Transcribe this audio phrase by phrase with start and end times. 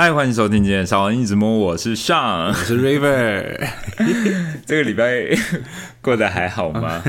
[0.00, 3.68] 嗨，欢迎收听今天的少王一直摸，我是上，我是 River。
[4.64, 5.36] 这个礼拜
[6.00, 7.02] 过得还好吗？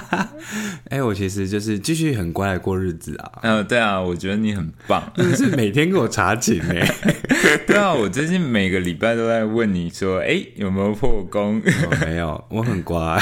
[0.90, 3.32] 哎，我其实就是继续很乖的过日子啊。
[3.40, 6.86] 嗯，对啊，我觉得你很棒，真的是每天给我查寝哎。
[7.66, 11.62] 对啊，我最近每个礼拜都在问你说，哎，有没有破功？
[12.02, 13.18] 没有，我很乖，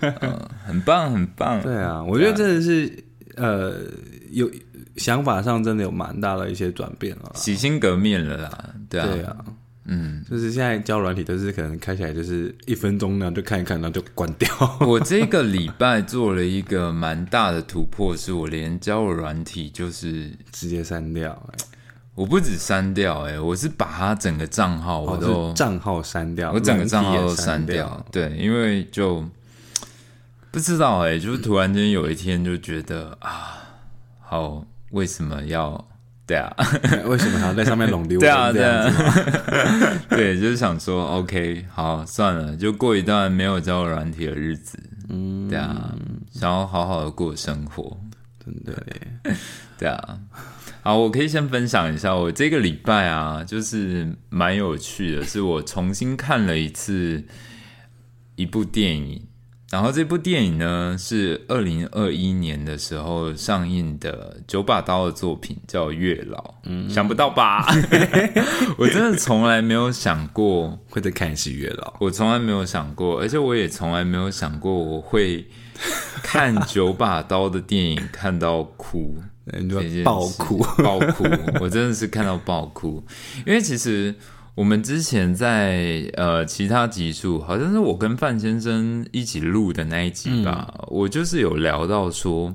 [0.00, 1.60] 嗯，很棒，很棒。
[1.60, 2.90] 对啊，我觉得真的是
[3.36, 3.74] 呃
[4.30, 4.50] 有。
[4.98, 9.36] 想法上真的有蛮大的一些转变了，洗心革面了啦，对啊，对啊，
[9.84, 14.48] 嗯，就是现在交软体都是可能开起来就是一分钟呢就看一看，然后就关掉。
[14.86, 21.50] 我这个礼拜做了一个蛮大的突破，是我连交友软体就是直接删掉。
[22.14, 28.04] 我不止删掉，哎，我是把它整个账号我都账号删掉，我整个账号都删掉。
[28.10, 29.24] 对，因为就
[30.50, 33.62] 不知道哎，就是突然间有一天就觉得啊，
[34.20, 34.66] 好。
[34.90, 35.88] 为什么要
[36.26, 36.54] 对啊？
[37.06, 38.18] 为什么还要在上面弄丢？
[38.20, 38.84] 对啊，对啊，
[40.10, 44.78] 对，就是想说，OK，好，算了，就过一段没有交友软体的日子。
[45.08, 45.94] 嗯，对啊，
[46.32, 47.98] 想要好好的过生活，
[48.44, 48.82] 真的，
[49.78, 50.18] 对啊。
[50.82, 57.24] 好，我可以先分享一下，我这个礼拜啊，就是蛮有趣的，是我重新看了一次
[58.36, 59.27] 一部电影。
[59.70, 66.38] 然后这部电影呢是二零二一年的时候上映的九把刀的作品，叫《月老》。
[66.64, 67.66] 嗯，想不到吧？
[68.78, 75.46] 我真的从来没有想过会再看一次《月老》，我从来没有想过，而且我也从来没有想过我会
[76.22, 79.16] 看九把刀的电影看到哭，
[80.02, 81.24] 爆哭，爆哭！
[81.60, 83.04] 我真的是看到爆哭，
[83.44, 84.14] 因为其实。
[84.58, 92.52] 我们之前在呃其他集数，好像是我跟范先生一起录的那一集吧，我就是有聊到说，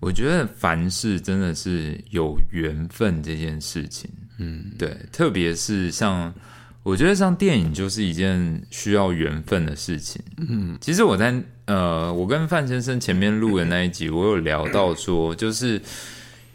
[0.00, 6.34] 我觉得凡事真的是有缘分这件事情，嗯，对，特别是像
[6.82, 11.32] 我觉得像电影就是一件需要缘分的事情，嗯，其实我在
[11.66, 15.80] 呃我跟范先生前面录的那一集，我有聊到说，就是。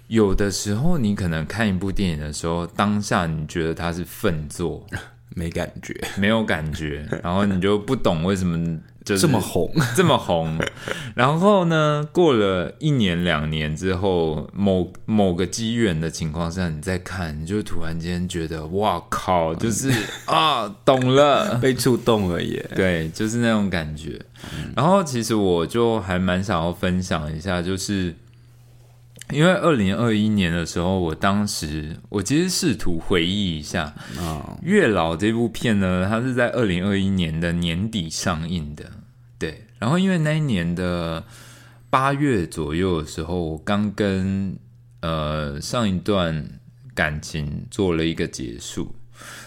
[0.09, 4.83] 有的时候，你可能看一部电影的时候，当下你觉得它是粪作，
[5.35, 10.57] 没感觉，没有感觉，然后你就不懂为什么就这么红， 这么红。
[11.13, 19.91] 然后呢，过了一年两年之后，某某个机缘的情况下，你再看，你就突然间觉得，哇靠，就是
[20.25, 22.67] 啊，懂了，被触动了耶。
[22.75, 24.19] 对，就是那种感觉。
[24.75, 28.15] 然后其实我就还蛮想要分享一下，就是。
[29.31, 33.83] 因为二零二一年的时候，我当时我其实试图回忆一下
[34.17, 38.91] 啊，《月老》这部片呢，它是在二零二一年的年底上映的，
[39.37, 39.65] 对。
[39.77, 41.23] 然后因为那一年的
[41.89, 44.57] 八月左右的时候，我刚跟
[45.01, 46.45] 呃上一段
[46.93, 48.93] 感情做了一个结束，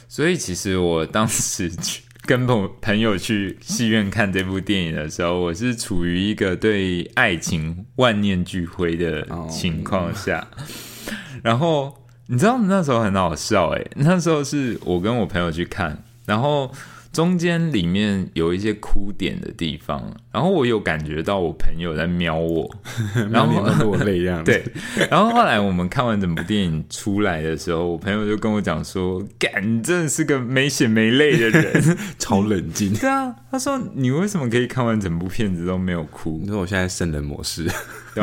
[0.09, 2.03] 所以其实我当时去。
[2.25, 10.47] 跟朋朋友去戏院看这部电影的时候，我是处于一个对爱情万念俱灰的情况下。
[11.43, 16.72] 然后你知道那时候很好笑诶，那时候是我跟我朋友去看，然后。
[17.12, 20.02] 中间里面有一些哭点的地方，
[20.32, 22.74] 然后我有感觉到我朋友在瞄我，
[23.30, 24.42] 然后落泪样。
[24.42, 24.64] 对，
[25.10, 37.68] 然后后来我们看完整部电影出来的时候，我朋友就跟我讲说：“干，你真的是个没血没泪的人， 超冷静。”对啊，他说：“你为什么可以看完整部片子都没有哭？”你说我现在圣人模式，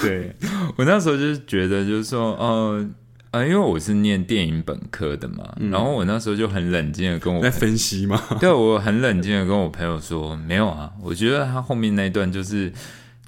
[0.00, 0.32] 对，
[0.76, 2.88] 我那时候就是觉得，就是说，呃。
[3.32, 8.22] 啊，因为我是念电影本科的嘛，然后我那时候就很冷静的跟我在分析嘛？
[8.38, 12.70] 对，我很冷静的跟我朋友说，没有啊，我觉得他后面那一段就是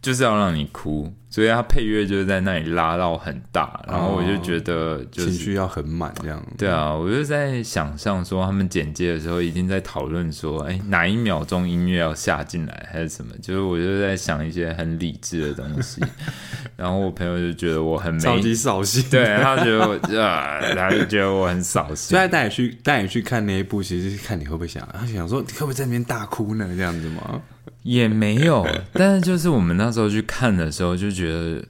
[0.05, 1.11] 就是要让你哭。
[1.31, 6.41] 所以他配乐就是在那里拉到很大，然后我就觉得情绪要很满这样。
[6.57, 13.35] 对啊，我就在想象说他们剪接的时候已经在讨论说，哎，哪一秒钟音乐要下进来还是什么？
[13.43, 16.01] 就是我就在想一些很理智的东西。
[16.77, 22.17] 然后我朋友就觉得我很超级扫兴，对他觉得我啊，他就觉得我很扫兴。
[22.17, 26.73] 所以带你去带你去看那一部，其实是看你会不会想，他想说你会不会在那边大哭呢？
[26.77, 27.43] 这样子吗？
[27.85, 31.63] 也没有， 但是就是我们那时候去看的时候，就觉得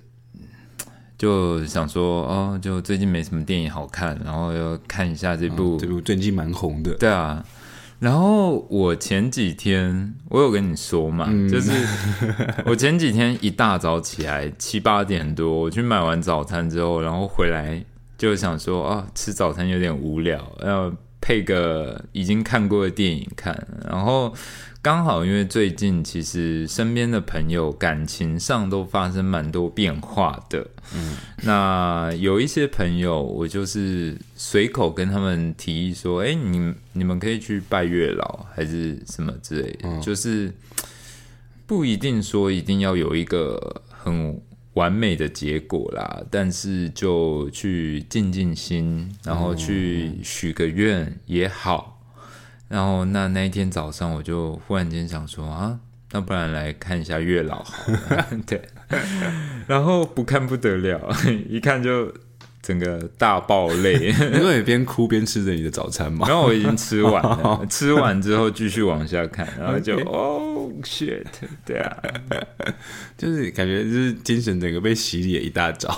[1.19, 6.95] 就想说，哦，就最近没什么电影好看，然后要看一下这部，这部最近蛮红的。
[6.95, 7.45] 对啊，
[7.99, 11.73] 然后我前几天我有跟你说嘛，就是
[12.65, 17.85] 我前几天一大早起来七八点多，我去买完早餐之后，然后回来
[18.17, 20.93] 就想说，啊，吃早餐有点无聊，要。
[21.25, 24.35] 配个已经看过的电影看，然后
[24.83, 40.53] 刚好因为最近其实身边的朋友感情上都发生蛮多变化的，嗯，那有一些朋友我就是随口跟他们提议说，哎，你你们可以去拜月老还是什么之类的，就是
[41.67, 44.39] 不一定说一定要有一个很。
[44.75, 52.01] 完美的结果啦，但是就去静静心，然后去许个愿也好。
[52.69, 55.81] 然后那那一天早上，我就忽然间想说啊，
[56.13, 58.27] 那不然来看一下月老好了。
[58.47, 58.61] 对，
[59.67, 61.15] 然后不看不得了，
[61.49, 62.13] 一看就。
[62.67, 66.27] 整个大爆泪， 因为边哭边吃着你的早餐嘛。
[66.27, 71.23] 然后我已经吃完了， 吃完之后继续往下看，然后就哦 shit，
[71.67, 71.95] 对啊，
[73.19, 75.95] 就是感觉就是精神整个被洗礼一大早，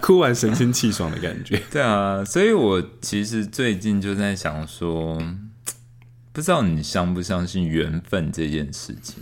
[0.00, 1.60] 哭完神清气爽的感觉。
[1.72, 5.20] 对啊，所以我其实最近就在想说，
[6.32, 9.16] 不知道你相不相信缘分这件事情？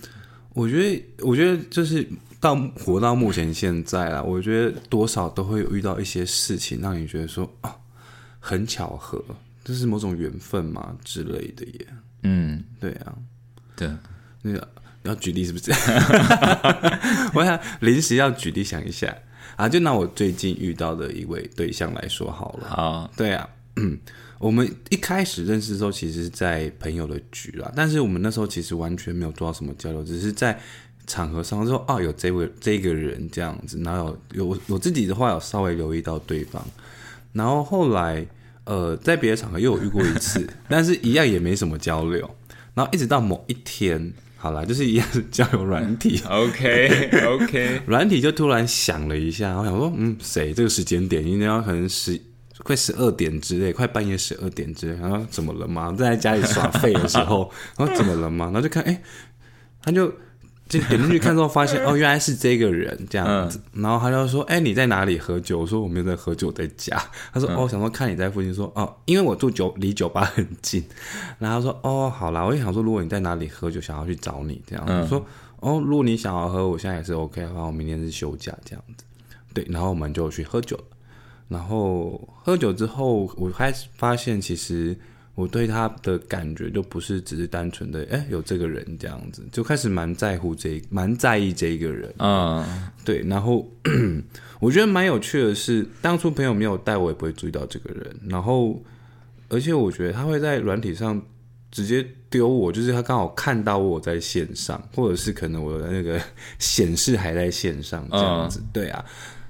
[0.53, 2.07] 我觉得，我觉得就是。
[2.43, 7.77] 到活到目前现在啦，我觉得多少都会有遇到一些事情，让你觉得说啊，
[8.41, 9.25] 很巧合，
[9.63, 11.87] 这是某种缘分嘛之类的耶。
[12.25, 13.15] 嗯，对啊，
[13.77, 13.89] 对，
[14.43, 14.69] 那个
[15.05, 15.71] 要举例是不是？
[17.33, 19.17] 我想临时要举例想一下
[19.55, 22.69] 啊，就拿我最近遇到的一位对象来说好了。
[22.69, 23.97] 好，对啊，嗯
[24.41, 30.59] 我们一开始认识的时候，其实是在朋友的局啦，但是我们那时候其实完全没有做到什么交流，只是在。
[31.07, 36.65] 场合上说哦，有这位这个人这样子，然后有有我自己的话有稍微留意到对方，
[37.33, 38.25] 然后后来
[38.65, 42.29] 呃在别的场合又有遇过一次， 但是一样也没什么交流，
[42.75, 51.27] 然后一直到某一天，好了，就是一样是交友软体，OK OK， 软体就突然响了一下，我想说嗯谁这个时间点？
[51.27, 52.19] 应该要可能十
[52.59, 55.93] 快十二点之类，快半夜十二点之类，然后怎么了吗？
[55.99, 58.45] 在家里耍废的时候，然后怎么了吗？
[58.47, 59.03] 然后就看哎，
[59.83, 60.13] 他就。
[60.73, 63.61] 就点进去看之后，发现 哦，原来是这个人这样子。
[63.75, 66.97] 然后他就说：“哎，你在哪里喝酒？”我说：“我没有在喝酒，在家。”
[67.31, 70.83] 他说：“哦，想说看你在附近。”说：“哦，因为我住酒离酒吧很近。”
[71.39, 75.23] 然后说：“哦，好啦，我也想说，如果你在哪里喝酒，想要去找你这样。”说
[75.61, 79.05] ：“哦，如果你想要喝，我现在也是 OK 的话，我明天是休假这样子。”
[79.53, 80.79] 对，然后我们就去喝酒。
[81.49, 84.97] 然后喝酒之后，我开始发现其实。
[85.35, 92.93] 我对他的感觉就不是只是单纯的，哎，有这个人这样子，就开始蛮在乎这，蛮在意这一个人啊。
[93.03, 93.67] 对，然后
[94.61, 98.15] 我觉得蛮有趣的是，当初朋友没有带我，也不会注意到这个人。
[98.29, 98.83] 然后，
[99.49, 101.21] 而且我觉得他会在软体上
[101.71, 106.21] 直接丢我，就是他刚好看到我在线上，或者是可能我的那个
[106.61, 108.63] 显示还在线上这样子。
[108.71, 109.03] 对啊，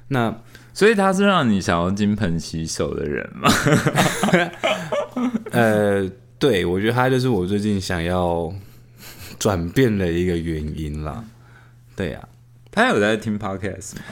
[0.07, 0.33] 那
[0.73, 3.51] 所以他是让你想要金盆洗手的人吗？
[5.53, 8.53] 呃，对，我觉得他就是我最近想要
[9.39, 11.25] 转变的一个原因啦。
[11.95, 12.29] 对呀，
[12.71, 14.03] 他有在听 podcast 吗？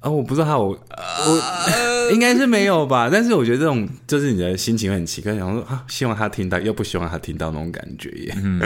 [0.00, 3.10] 啊，我不知道他，我我应该是没有吧。
[3.12, 8.34] 但是我觉得这种就是你的心情很奇怪，想说啊，希望他听到，又不希望他听到那种感觉耶。
[8.42, 8.60] 嗯，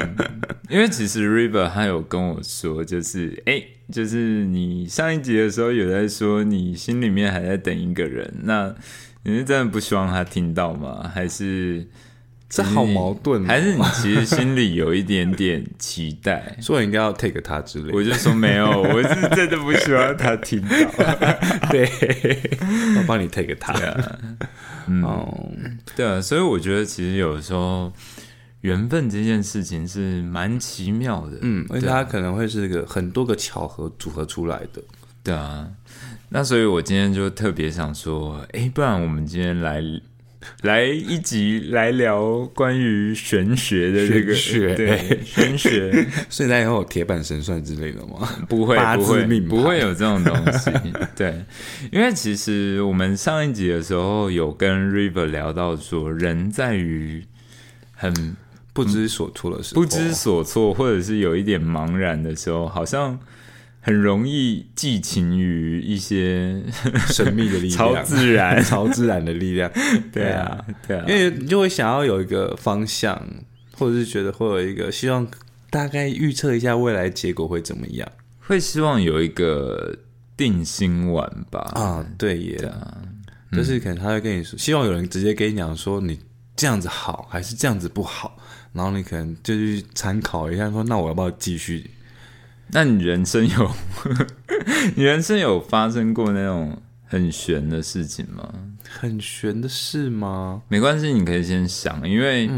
[0.68, 3.60] 因为其实 River 他有跟我说，就是哎，
[3.90, 8.74] 就是你上一集的时候有在说，你心里面还在等一个人，那。
[9.24, 11.10] 你是真的不希望他听到吗？
[11.12, 11.86] 还是
[12.48, 13.44] 这好矛盾？
[13.46, 17.92] 还是你其实心里有一点点期待，说应该要 take 他之类？
[17.92, 20.68] 我就说没有， 我是真的不希望他听到。
[21.72, 21.88] 对，
[22.98, 23.74] 我帮你 take 他。
[24.86, 27.90] 嗯，对啊，所以我觉得其实有时候
[28.60, 31.38] 缘分这件事情是蛮奇妙的。
[31.40, 34.82] 嗯，而且它可能会是一个很多个巧合组合出来的。
[35.22, 35.66] 对啊。
[36.36, 39.80] 那所以，我今天就特别想说，哎，不然我们今天来
[40.62, 46.04] 来一集来聊关于玄学的这个学，对玄学。
[46.28, 48.28] 所以，大家有铁板神算之类的吗？
[48.50, 50.72] 不会，不会，不会有这种东西。
[51.14, 51.40] 对，
[51.92, 57.24] 因为其实我们上一集的时候有跟 River 聊到说，人在于
[57.92, 58.36] 很
[58.72, 63.20] 不知所措的时候，不知所措，或者是有一点茫然的时候，好像。
[63.84, 66.58] 很容易寄情于一些
[67.12, 69.70] 神秘的力量、超自然、 超自然的力量。
[70.10, 73.22] 对啊，对啊，因为你就会想要有一个方向，
[73.76, 75.28] 或者是觉得会有一个希望，
[75.68, 78.10] 大概预测一下未来结果会怎么样，
[78.40, 79.94] 会希望有一个
[80.34, 81.60] 定心丸吧？
[81.74, 82.72] 啊，对耶，
[83.52, 86.18] 就是可能他会跟你说，希望有人直接跟你讲说，你
[86.56, 88.38] 这样子好还是这样子不好，
[88.72, 91.90] 然后你可能就去参考一下，说那我要不要继续？
[92.74, 93.70] 那你人生有，
[94.96, 96.76] 你人生有发生过那种
[97.06, 98.52] 很悬的事情吗？
[98.90, 100.60] 很悬的事吗？
[100.66, 102.50] 没关系，你可以先想，因为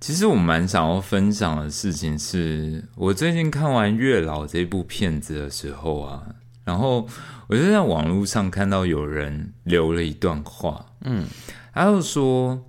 [0.00, 6.22] 其实我蛮想要分享的事情是，我最近看完《月老》这部片子的时候啊，
[6.64, 7.08] 然后
[7.46, 11.26] 我就在网络上看到有人留了一段话，嗯，
[11.72, 12.62] 他就说，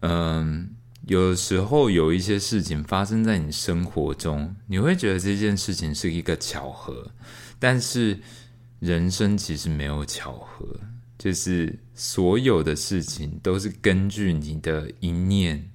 [0.00, 0.70] 嗯，
[1.06, 7.10] 有时候有一些事情发生在你生活中，你会觉得这件事情是一个巧合，
[7.58, 8.20] 但是
[8.80, 10.66] 人生其实没有巧合，
[11.16, 15.70] 就是所有的事情都是根据你的一念。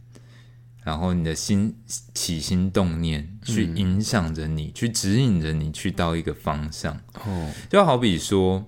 [0.83, 1.75] 然后你的心
[2.15, 6.99] 起心动念，去影响着你，去指引着你去到一个方向。
[7.23, 8.67] 哦，就好比说，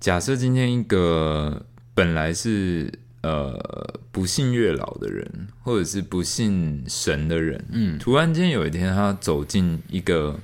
[0.00, 2.90] 假设今天一个本来是
[3.24, 10.38] 呃不信月老的人，或者是不信神的人，嗯，突然间有一天他走进一个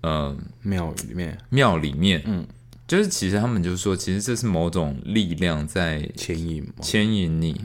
[0.00, 2.46] 呃庙里面，庙里面，嗯，
[2.86, 7.60] 就是其实他们就说，其实这是某种力量在牵引牵引你。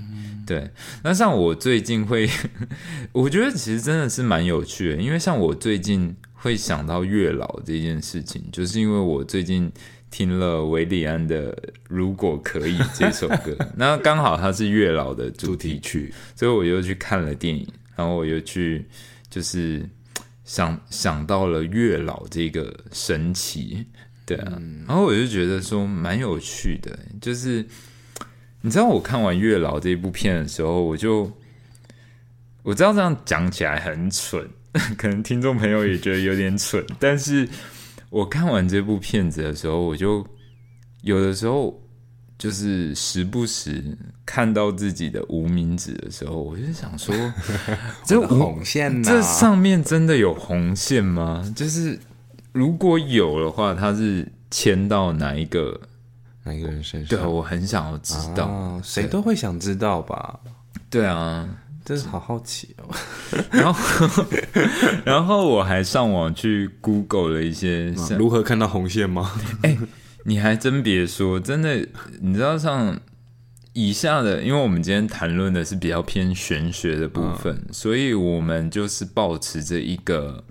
[0.46, 0.70] 对，
[1.04, 2.30] 那像我最近会，
[3.14, 9.72] 我觉得其实真的是蛮有趣的，因为像我最近会想到月老这件事情，就是因为我最近
[10.14, 11.52] 听了维里安的
[11.90, 18.86] 《如果可以》这首歌，那刚好它是月老的主题曲，所以我又去看了电影，然后我又去
[19.28, 19.84] 就是
[20.46, 23.84] 想想到了月老这个神奇，
[24.24, 27.66] 对啊，然后我就觉得说蛮有趣的，就是。
[28.66, 31.30] 你知道我看完《月老》这一部片的时候，我就
[32.62, 34.48] 我知道这样讲起来很蠢，
[34.98, 36.82] 可能听众朋友也觉得有点蠢。
[36.98, 37.46] 但是
[38.14, 40.24] 我看完这部片子的时候，我就
[41.02, 41.82] 有的时候
[42.38, 47.16] 就是时不时看到自己的无名指的时候，我就想说：
[48.06, 51.44] 这红线，这上面真的有红线吗？
[51.56, 51.98] 就是
[52.52, 55.82] 如果有的话，它是牵到哪一个？
[56.44, 57.18] 哪一个人身上？
[57.18, 60.40] 对，我很想要知道，谁都会想知道吧？
[60.92, 61.50] 对啊，
[61.84, 62.96] 真是好好奇哦。
[63.52, 64.26] 然后，
[65.06, 69.32] 然后我还上网去 Google 了一些如何看到红线吗？
[69.64, 69.78] 哎，
[70.26, 71.88] 你还真别说，真的，
[72.22, 73.00] 你知道像
[73.74, 80.44] 以下的，因为我们今天谈论的是比较偏玄学的部分，所以我们就是保持着一个。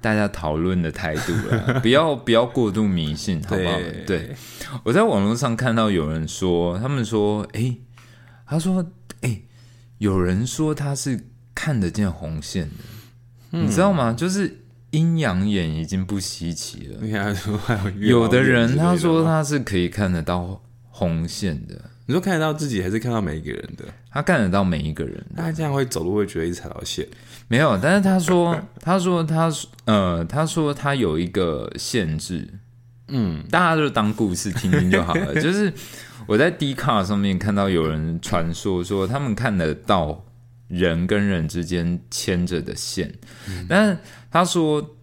[0.00, 3.78] 大家讨论的态度了，不要不要过度迷信，好不好？
[4.06, 4.36] 对，
[4.82, 7.74] 我在网络上看到有人说，他们说，哎，
[8.46, 8.86] 他说，哎，
[9.98, 14.12] 有人说他是看得见红线的，你知道吗？
[14.12, 14.60] 就是
[14.90, 17.06] 阴阳眼已经不稀奇了。
[17.98, 21.90] 有的人他说他是可以看得到红线的。
[22.06, 23.84] 你说看得到自己，还是看到每一个人的？
[24.10, 25.24] 他看得到每一个人。
[25.34, 27.08] 他这样会走路会觉得一直踩到线？
[27.48, 29.50] 没有，但是他说， 他说，他
[29.86, 32.46] 呃，他说他有一个限制。
[33.08, 35.34] 嗯，大家就当故事听听就好了。
[35.40, 35.72] 就是
[36.26, 40.24] 我在 D 卡上面看到有人传说说，他们看得到
[40.68, 43.12] 人跟人之间牵着的线，
[43.68, 43.98] 但是
[44.30, 44.96] 他说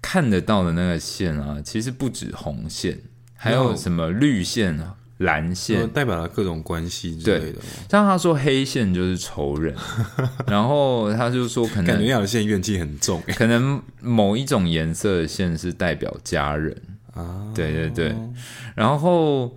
[0.00, 2.98] 看得到的那个线啊，其实不止红线，
[3.34, 4.94] 还有什么绿线啊。
[5.18, 5.88] 蓝线。
[5.88, 7.58] 代表了各种关系之类的，
[7.90, 9.74] 像他说黑线就是仇人，
[10.46, 16.72] 然后他就说可能感觉那条线怨气很重，可能某一种颜色的线是代表家人。
[17.14, 18.16] 啊，对对对，
[18.76, 19.56] 然后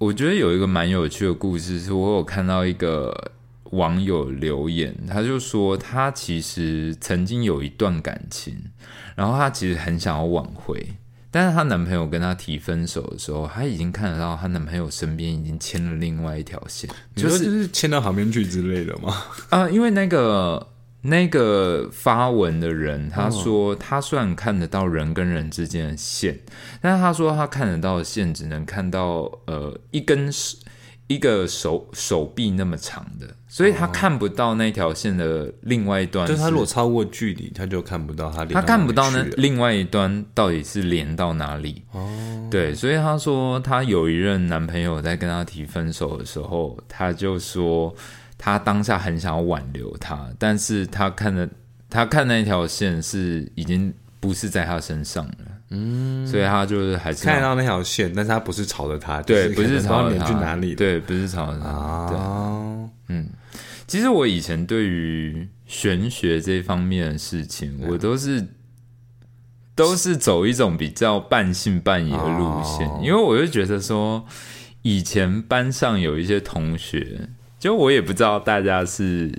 [0.00, 3.32] 我觉得有一个蛮有趣的故事，是我有看到一个
[3.64, 8.56] 网友留言，他就说他其实曾经有一段感情，
[9.14, 10.94] 然后他其实很想要挽回。
[11.30, 19.14] 但是她男朋友跟她提分手的时候，她已经看得到她男朋友身边已经牵了另外一条线，就是就是牵到旁边去之类的吗？
[19.50, 20.66] 啊，因为那个
[21.02, 26.38] 那个发文的人他说，他虽然看得到人跟人之间的线，
[26.80, 30.30] 但是他说他看得到的线只能看到呃一根
[31.06, 36.24] 一个手手臂那么长的，所以他看不到那条线的另外一端。
[36.24, 38.44] 就是他如果超过距离，他就看不到他。
[38.44, 41.82] 他看不到那另外一端到底是连到哪里。
[41.90, 47.92] 哦，对，所以他说他有一任男朋友在跟他提分手的时候，他就说
[48.42, 51.46] 他当下很想要挽留他，但是他看的
[51.90, 55.34] 他看那条线是已经不是在他身上了。
[55.68, 61.68] 嗯，所以他就是还是看到那条线，但是他不是朝着他，对，不是朝着他去哪里，对，不是朝着他。
[61.68, 63.28] 啊，嗯，
[63.86, 68.48] 其实我以前对于玄学这方面的事情，我都是
[69.74, 74.24] 都是走一种比较半信半疑的路线，因为我就觉得说，
[74.80, 77.28] 以前班上有一些同学，
[77.60, 79.30] 就我也不知道大家是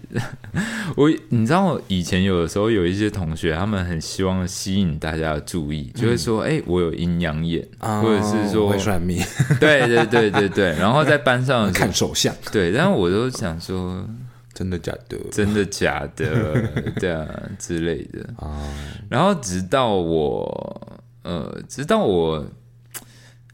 [0.95, 9.19] 我，你知道以前有的时候有一些同学，他们很希望吸引大家的注意，就会说：“哎、我有阴阳眼，或者是哦说会，算命，
[9.59, 14.07] 对对对对对。”然后在班上看手相，对，但是我都想说，
[14.53, 15.17] 真的假的？
[15.31, 16.61] 真的假的，
[17.01, 18.23] 对啊之类的。
[18.37, 18.61] 啊，
[19.09, 22.45] 然后直到我，呃，直到我，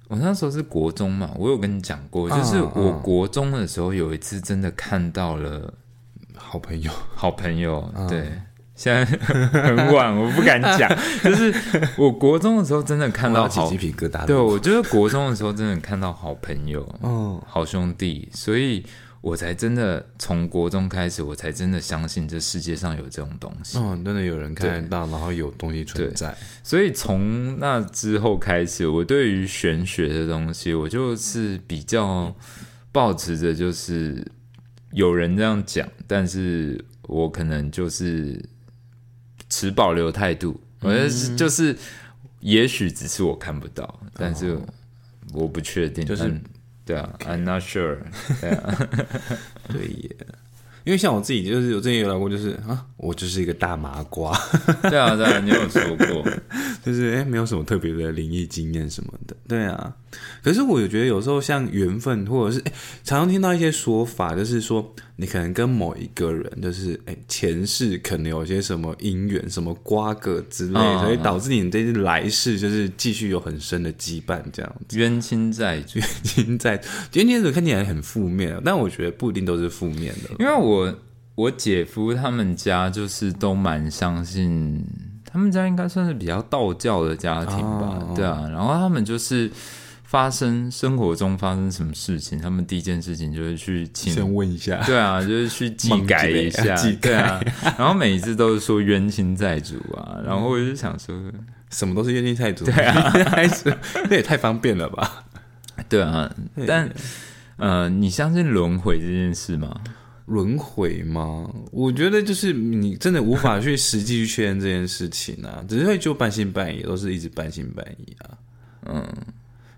[0.08, 5.74] 我那时候是国中嘛，我有跟你讲过，就是我国中的时候有一次真的看到了
[6.36, 8.32] 好朋友，好朋友，嗯对。
[8.76, 9.04] 现在
[9.64, 10.88] 很晚，我不敢讲。
[11.24, 11.52] 就是
[11.98, 14.24] 我国中的时候，真的看到好鸡，皮疙瘩。
[14.28, 18.86] 对，我觉得国中的时候真的看到好朋友，嗯，好兄弟，所以
[19.28, 23.78] 我才真的从国中开始，我才真的相信这世界上有这种东西。
[23.78, 26.34] 哦，真的有人看得到，然后有东西存在。
[26.64, 32.34] 所以从那之后开始，我对于玄学的东西，我就是比较
[32.94, 34.26] 保持着，就是
[34.94, 38.42] 有人这样讲，但是我可能就是
[39.50, 41.76] 持保留态度，我觉得是就是，
[42.40, 44.58] 也许只是我看不到，但是
[45.34, 46.42] 我不确定，就是嗯
[46.87, 47.99] 对啊，I'm not sure，
[48.41, 48.89] 对啊，
[49.69, 50.17] 对耶，
[50.88, 54.34] 因为像我自己，就是我之前有聊过，就是啊，我就是一个大麻瓜，
[54.90, 56.26] 对啊，对啊，你有说过，
[56.82, 59.36] 就是哎、没有什么特别的灵异经验什么的。
[59.50, 59.94] 对啊，
[60.42, 62.72] 可是我觉得有时候像缘分，或者是哎、
[63.04, 74.98] 常常听到一些说法，就是说你可能跟某一个人，就是哎、前世可能有些什么姻缘、什么瓜葛之类，嗯所以导致你这次来世就是继续有很深的羁绊这样子。
[74.98, 76.00] 冤亲债主。
[76.24, 80.30] 现在今天的看起来很负面，但我觉得不一定都是负面的。
[80.40, 80.96] 因为我我
[81.36, 84.84] 我姐夫他们家就是都蛮相信，
[85.26, 88.48] 他们家应该算是比较道教的家庭吧，哦对啊。
[88.52, 89.52] 然后他们就是
[90.04, 97.40] 发生生活中发生什么事情，他们第一件事情就是去请，先问一下，对啊，就是去祭 改一下，对啊。
[97.78, 101.14] 然后每一次都是说冤亲债主啊，然后我就想说，
[101.70, 103.12] 什么都是冤亲债主，对啊，
[104.10, 105.26] 那也太方便了吧？
[105.90, 106.34] 对啊，
[106.66, 106.90] 但
[107.58, 109.82] 呃，你相信轮回这件事吗？
[110.28, 111.50] 轮回吗？
[111.72, 118.38] 我觉得就是你真的无法去实际去确认这件事情啊， 只是会就半信半疑，都是一直半信半疑啊。
[118.86, 119.08] 嗯，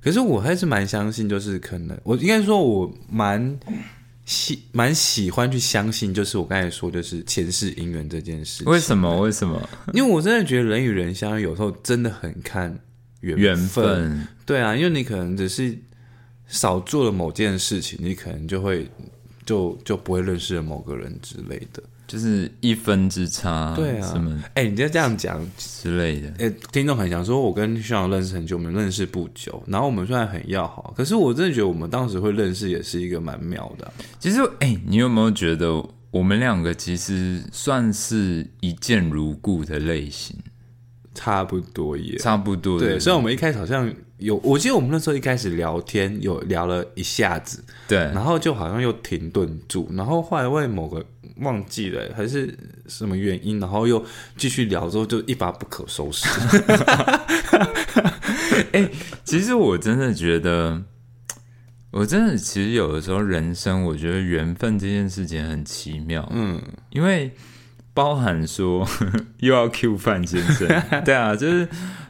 [0.02, 3.60] 可是我还是蛮相信，就是可能我应该说，我蛮
[4.26, 8.72] 喜蛮喜欢去相信，就是我刚才说，就是前世姻缘这件事情。
[8.72, 9.20] 为什么？
[9.22, 9.70] 为什么？
[9.94, 12.76] 因为我真的觉得人与人相遇，有时候真的很看
[13.22, 13.56] 缘。
[13.56, 15.78] 分，对啊，因为你可能只是
[16.48, 18.90] 少做了某件事情，你可能就会
[19.50, 21.82] 就就不会认识了某个人之类的。
[22.06, 26.34] 就是一分之差，对啊什么哎、你就这样讲，之类的。
[26.40, 40.36] 哎、听众很想说，我跟徐朗认识很久，我们认识不久，然后我们虽然很要好，可是我真的觉得我们当时会认识也是一个蛮妙的啊、其实，哎、你有没有觉得我们两个其实算是一见如故的类型？
[41.14, 42.94] 差不多也差不多对。
[42.94, 47.98] 的，虽然我们一开始好像有，我记得我们那时候一开始聊天有聊了一下子，对。
[47.98, 51.04] 然后就好像又停顿住，然后后来为某个
[51.38, 52.54] 忘记了还是
[52.88, 54.04] 什么原因，然后又
[54.38, 56.28] 继续聊之后就一发不可收拾。
[58.74, 58.90] 哎
[59.24, 60.84] 其实我真的觉得，
[61.92, 67.32] 我真的其实有的时候人生，我觉得缘分这件事情很奇妙，嗯，因为
[67.94, 68.88] 包含说
[69.40, 70.68] 又要 Q 范先生，
[71.06, 71.68] 对啊，就是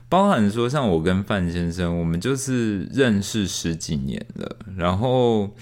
[0.10, 5.56] 包含说像我跟范先生，我们就是认识十几年了，然后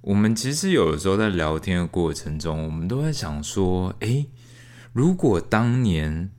[0.00, 4.26] 我们其实有的时候在聊天的过程中，我们都在想说，诶，
[4.94, 6.30] 如果当年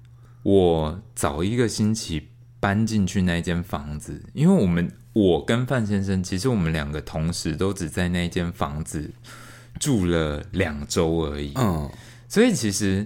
[0.41, 9.11] 我早一个星期搬进去那间房子，因为我们我跟范先生，其实我们两个同时都只在那间房子
[9.79, 11.87] 住了两周而已，嗯，
[12.27, 13.05] 所以其实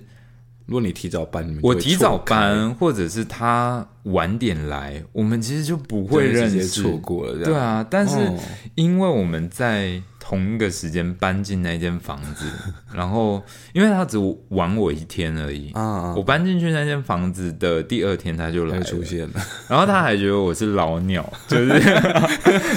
[0.72, 7.54] 如果你提早搬，你们我提早搬，或者是他晚点来，我们其实就不会认识，错过了，对。
[7.54, 8.40] 啊，但是哦。
[8.76, 10.02] 因为我们在
[10.32, 12.46] 同一个时间搬进那间房子，
[12.96, 14.18] 然后因为他只
[14.48, 15.70] 玩我一天而已。
[15.74, 18.84] 啊，我搬进去那间房子的第二天，他就来了。
[18.84, 19.34] 出，现了，
[19.68, 21.68] 然后他还觉得我是老鸟， 就是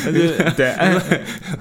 [0.06, 0.74] 就是 对，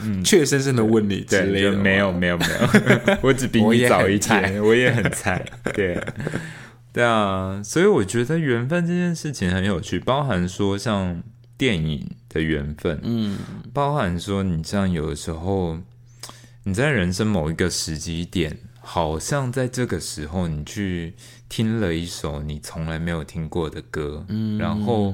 [0.02, 0.24] 嗯。
[0.24, 1.62] 怯生生的问你之对，没
[1.98, 6.02] 有没有没有，我只比你早一天，我也很菜，对。
[6.92, 11.22] 对啊，所以我觉得缘分这件事情很有趣，包含说像
[11.56, 13.38] 电影的缘分，嗯，
[13.72, 15.78] 包含说你像有的时候
[16.64, 21.14] 你在人生某一个时机点，好像在这个时候你去
[21.48, 25.14] 听了一首你从来没有听过的歌，嗯，然后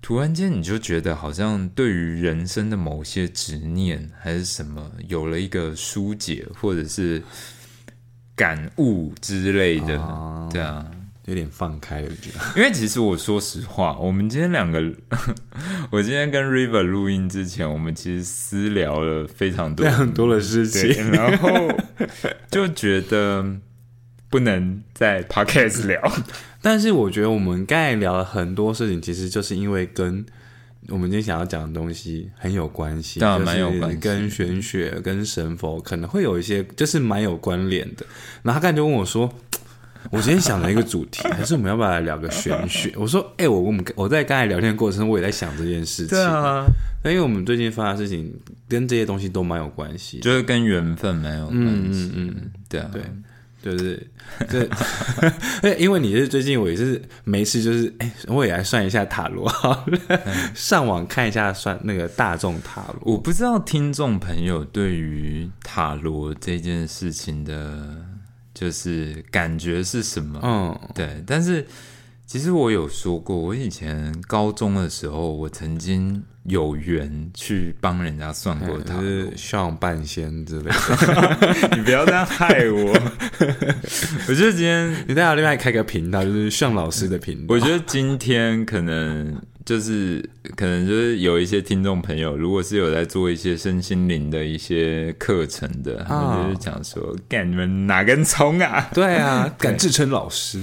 [0.00, 7.20] 突然间你就觉得好像对于人生的某些执念还是什么有了一个疏解，或者是
[8.34, 10.86] 感悟之类的，哦对啊。
[11.26, 12.38] 有点放开了，觉得。
[12.54, 14.80] 因为其实我说实话，我们今天两个，
[15.90, 21.10] 我今天跟 River 录音之前，我们其实私聊了非常多非常多的事，情。
[21.10, 21.68] 然后
[22.50, 23.44] 就觉得
[24.28, 26.00] 不能在 Podcast 聊，
[26.60, 30.26] 但是我觉得我们刚才聊了很多事情，其实就是因为跟
[30.88, 38.04] 我们今天想要讲的东西很有关系，当然就是蛮有关系跟玄学、跟神佛可能会有一些，就是蛮有关联的。
[38.42, 39.32] 然后他刚才就问我说。
[40.12, 42.92] 我今天想了一个主题，还是我们要不要来聊个玄学？
[42.96, 46.16] 我说，哎、我我们我在刚才聊天的过程中，我也在想这件事情。
[46.16, 46.64] 对，啊，
[47.04, 48.32] 因为我们最近发生的事情
[48.68, 50.20] 跟这些东西都蛮有关系。
[50.20, 53.02] 就是跟缘分蛮有关嗯系，嗯嗯，对啊，对，
[53.62, 54.06] 就是
[54.48, 54.68] 这，
[55.60, 60.20] 对，因为你是最近我也是没事，就是哎、我也来算一下塔罗好了，
[60.54, 63.14] 上网看一下算那个大众塔罗。
[63.14, 67.96] 我不知道听众朋友对于塔罗这件事情的，
[68.58, 70.40] 就是感觉是什么？
[70.42, 71.66] 嗯，对，但是
[72.26, 79.02] 其实我有说过，我以前高中的时候，我曾经有缘去帮人家算过塔就。
[79.02, 81.68] 是上半仙之类的。
[81.76, 82.92] 你不要这样害我。
[84.26, 87.54] 我觉得今天，你在另外开个频道，就是向老师的频道。
[87.54, 98.88] 我觉得今天可能就是可能就是有一些听众朋友，如果是有在做一些身心灵的一些课程的，他们就是讲说，干你们哪根葱啊？
[98.94, 100.62] 对啊， 敢自称老师。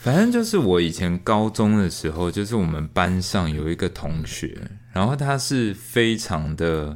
[0.00, 4.54] 反正就是我以前高中的时候，就是我们班上有一个同学，
[4.92, 6.94] 然后他是非常的，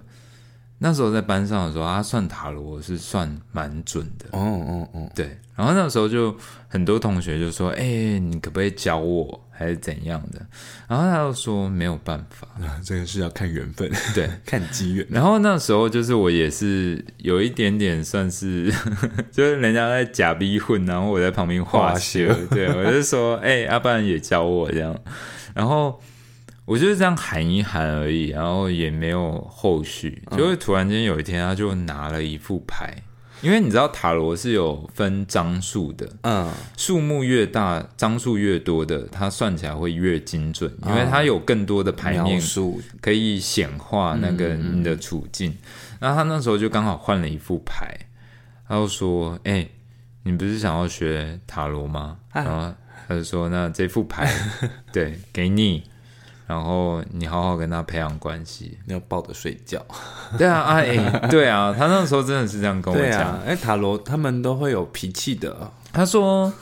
[0.79, 5.38] 那时候在班上的时候，他算塔罗是算蛮准的，哦哦哦，对。
[5.57, 6.33] 然后那时候就
[6.69, 7.83] 很多同学就说：“哎、
[8.21, 10.41] 你可不可以教我，还是怎样的？”
[10.87, 14.31] 然后他就说没有办法，啊 这个是要看缘分，对。
[14.47, 15.05] 看机缘。
[15.11, 18.73] 然后那时候就是我也是有一点点算是，
[19.33, 24.97] 就是人家在假逼混，然后我在旁边画蛇画，对我就说，哎、要、不然也教我这样。
[25.55, 26.01] 然后
[26.69, 30.23] 我就是这样喊一喊而已，然后也没有后续。
[30.37, 32.95] 就会突然间有一天，他就拿了一副牌，
[33.41, 45.57] 因为你知道塔罗是有分张数的，嗯，数目越大，张数越多的，它算起来会越精准，因为它有更多的牌面数可以显化那个你的处境。
[45.99, 47.99] 然后他那时候就刚好换了一副牌，
[48.69, 49.67] 他就说：“哎、
[50.25, 52.75] 你不是想要学塔罗吗？”然后
[53.09, 54.31] 他就说：“那这副牌，
[54.93, 55.83] 对，给你，
[56.49, 58.77] 然后你好好跟他培养关系。
[58.87, 59.85] 要抱着睡觉。”
[60.37, 63.39] 对啊，啊，哎、对啊，他那时候真的是这样跟我讲。
[63.43, 65.71] 哎，塔罗他们都会有脾气的。
[65.93, 66.53] 他说：“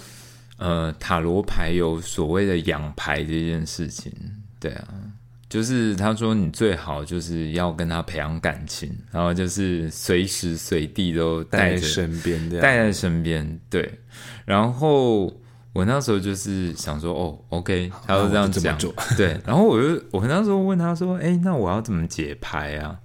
[0.58, 4.12] 呃，塔罗牌有所谓的养牌这件事情，
[4.58, 4.88] 对啊，
[5.48, 12.50] 就是他说你最好就是要跟他培养感情，然后就是随时随地都带在身边。
[12.60, 14.00] 带在身边，对。
[14.44, 15.32] 然后
[15.76, 19.38] 我那时候就是想说，哦，OK，他那就这样讲对。
[19.46, 22.98] 然后我就我那时候问他说，哎，那我要怎么解牌啊？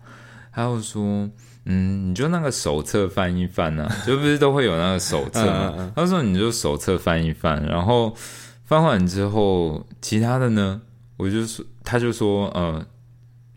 [0.51, 1.29] 他就说。
[1.65, 5.93] 嗯，你就那个手册翻一翻啊，就不是都会有那个手册 吗？
[5.95, 8.15] 他说你就手册翻一翻，然后
[8.65, 10.81] 翻完之后，其他的呢，
[11.17, 12.83] 我就说，他就说，呃，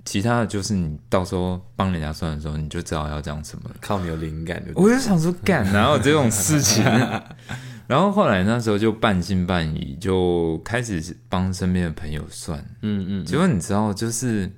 [0.04, 3.76] 其他的就是你到时候帮人家算的时候，你就知道要讲什么了。
[3.80, 6.84] 靠你有灵感就我就想说，干哪有这种事情？
[7.86, 12.58] 然后后来那时候就半信半疑，就开始帮身边的朋友算。
[12.82, 14.50] 嗯嗯，结果你知道，就是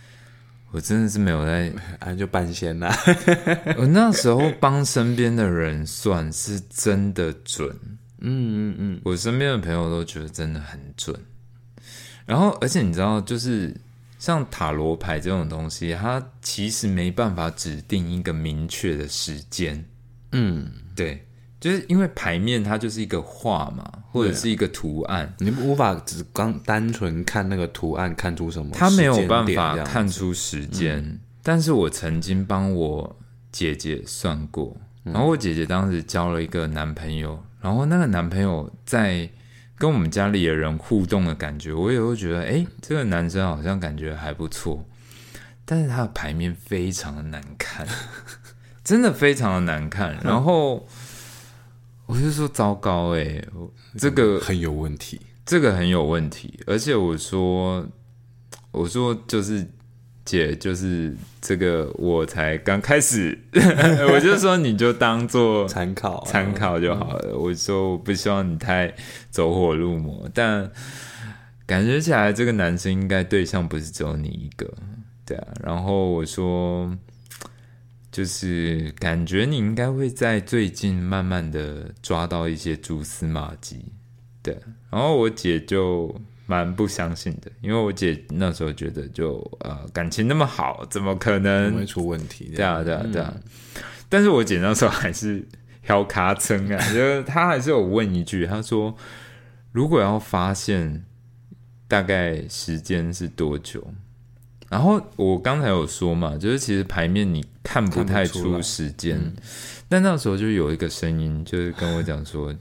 [0.72, 2.94] 我真的是没有在， 啊就半仙啦。
[3.78, 7.68] 我那时候帮身边的人算是真的准。
[8.18, 11.14] 嗯嗯嗯，我身边的朋友都觉得真的很准。
[12.26, 13.74] 然后，而且你知道，就是
[14.18, 19.84] 像塔罗牌这种东西，它其实没办法指定一个明确的时间。
[20.32, 21.24] 嗯，对，
[21.58, 30.06] 就是因为牌面它就是一个画嘛，或者是一个图案，你无法只刚单纯看那个图案看出什么，他没有办法看。
[30.06, 31.18] 出时间。
[31.42, 33.16] 但是我曾经帮我
[33.52, 39.30] 姐姐算过，然后我姐姐当时交了一个男朋友，然后那个男朋友在
[39.78, 44.84] 跟我们家里的人互动的感觉，我也会觉得，哎，这个男生好像感觉还不错，
[45.64, 47.86] 但是他的牌面非常的难看，
[48.82, 50.18] 真的非常的难看。
[50.24, 50.88] 然后
[52.06, 53.48] 我就说糟糕、诶，哎，
[53.98, 55.20] 这个很有问题。
[55.44, 57.86] 这个很有问题，而且我说，
[58.72, 59.64] 我说就是
[60.24, 63.38] 姐，就是这个我才刚开始，
[64.12, 67.38] 我就说你就当做参考啊参考就好了。
[67.38, 68.92] 我说我不希望你太
[69.30, 70.68] 走火入魔，但
[71.64, 74.68] 感觉起来这个男生应该对象不是只有你一个，
[75.24, 75.46] 对啊。
[75.62, 76.92] 然后我说，
[78.16, 83.92] 就是感觉你应该会在最近慢慢的抓到一些蛛丝马迹，
[84.42, 84.58] 对。
[84.90, 92.50] 然后我姐就蛮不相信的，因为我姐那时候觉得就呃感情那么好，怎么可能会出问题？
[92.56, 93.36] 对啊，对啊，对啊。
[94.08, 95.46] 但是我姐那时候还是
[95.82, 98.96] 挑卡称啊，就是她还是有问一句，她说
[99.72, 101.04] 如果要发现
[101.86, 103.92] 大概时间是多久？
[104.68, 109.16] 然后我刚才有说嘛，就是其实牌面你看不太出时间，
[109.88, 112.52] 但那时候就有一个声音，就是跟我讲说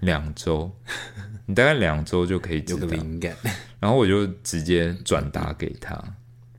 [0.00, 0.70] 两周，
[1.46, 3.34] 你大概两周就可以有个灵感。
[3.80, 5.98] 然后我就直接转达给他，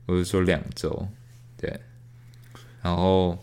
[0.06, 1.08] 我就说两周，
[1.56, 1.80] 对，
[2.82, 3.38] 然后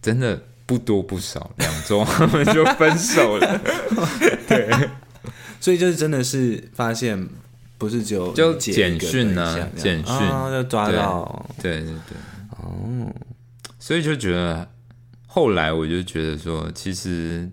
[0.00, 3.60] 真的不多不少，两周 他们就分手了。
[4.48, 4.88] 对，
[5.60, 7.28] 所以就是真的是发现。
[7.78, 9.70] 不是就就简讯呢？
[9.76, 10.16] 简讯
[10.50, 12.18] 就抓到，对对对，
[12.58, 13.10] 哦，
[13.78, 14.68] 所以就觉得
[15.26, 17.50] 后来我就觉得说，其实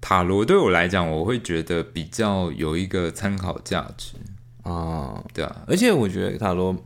[0.00, 4.14] 塔罗对我来讲，我会觉得比较有一个参考价值。
[4.64, 6.76] 啊，对啊，而且我觉得塔罗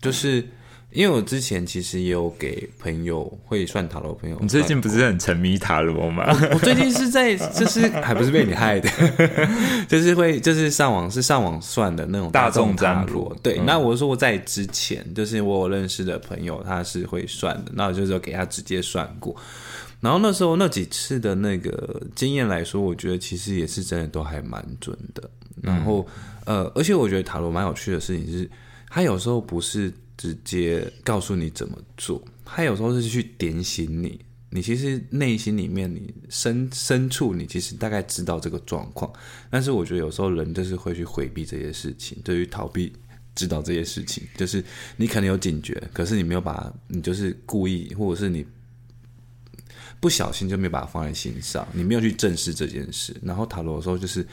[0.00, 0.48] 就是。
[0.94, 6.24] 因为我之前其实也有给朋友会算塔罗朋友，你最近不是很沉迷塔罗吗？
[6.52, 8.88] 我最近是在，就是还不是被你害的，
[9.88, 13.36] 就是会就是上网是上网算的那种大众塔罗。
[13.42, 19.34] 对，那我说我在之前，就是我有认识的朋友他是会算的，那我就是给他直接算过。
[20.00, 25.28] 然后那时候那几次的那个经验来说，我觉得其实也是真的都还蛮准的。
[25.60, 26.06] 然后
[26.44, 28.48] 呃，而且我觉得塔罗蛮有趣的事情是，
[28.88, 29.92] 他有时候不是。
[30.24, 34.18] 直接告诉你怎么做，他有时候是去点醒你。
[34.48, 39.12] 你其实内心里面，你深深处，你其实大概知道这个状况。
[39.50, 42.90] 但是我觉得有时候人就是会去回避这些事情，对于逃避
[43.34, 44.64] 知道这些事情，就是
[44.96, 48.46] 你可能有警觉，可是你没有把，你就是故意，或者是你
[50.00, 53.14] 不小心就没有把它放在心上，你没有去正视这件事。
[53.22, 54.26] 然后塔罗的时候就是。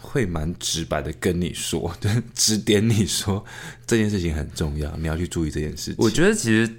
[0.00, 1.94] 会蛮直白的跟你说，
[2.34, 3.44] 指点你说
[3.86, 5.96] 这件事情很重要，你要去注意这件事情。
[5.98, 6.70] 我觉得其实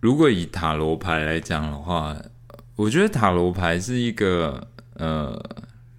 [0.00, 2.16] 如果以塔罗牌来讲的话，
[2.76, 5.42] 我觉得塔罗牌是一个呃，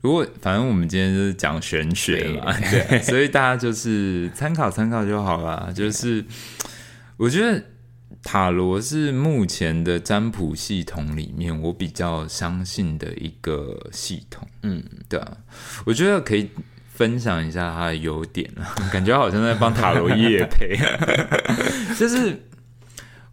[0.02, 5.74] 如果反正我们今天就是讲玄学嘛，对， 所以大家就是参考参考就好了。
[5.74, 6.24] 就是
[7.18, 7.64] 我觉得。
[8.24, 15.38] 塔罗是目前的占卜系统里面我比较相信的一个系统，嗯，对啊，
[15.86, 16.50] 我觉得可以
[16.94, 20.76] 分享一下它的优点啊， 感觉好像在帮塔罗业配，
[21.98, 22.42] 就是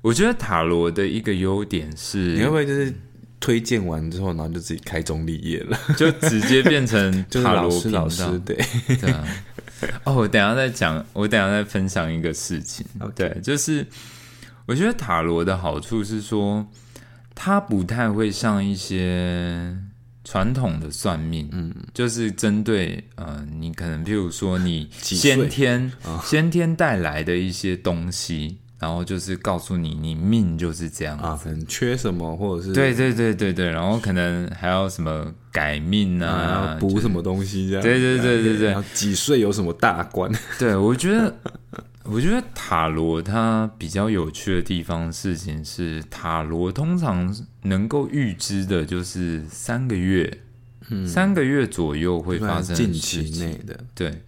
[0.02, 2.92] 我觉得塔罗的一个优点是，你会不会就是
[3.40, 7.10] 推荐完之后，然后就自己开宗立业了，就直接变成
[7.42, 8.56] 塔罗老师，对，
[9.00, 9.24] 对啊，
[10.04, 13.86] 哦，我等下再讲，我等下再分享一个事情，对，就是。
[14.66, 16.66] 我觉得塔罗的好处是说，
[17.34, 19.76] 它不太会像一些
[20.24, 40.30] 传统的算命，嗯，就是针对呃，你可能譬如说你先天先天带来的一些东西，然后就是告诉你你命就是这样啊，很缺什么或者是对对对对对，然后可能还要什么改命啊，补什么东西这样，对对对对对，几岁有什么大关？
[40.58, 41.32] 对 我觉得。
[42.04, 50.40] 我觉得塔罗它比较有趣的地方，事情是塔罗通常能够预知的，就是三个月，
[51.06, 53.78] 三个月左右会发生近期内的。
[53.94, 54.20] 对，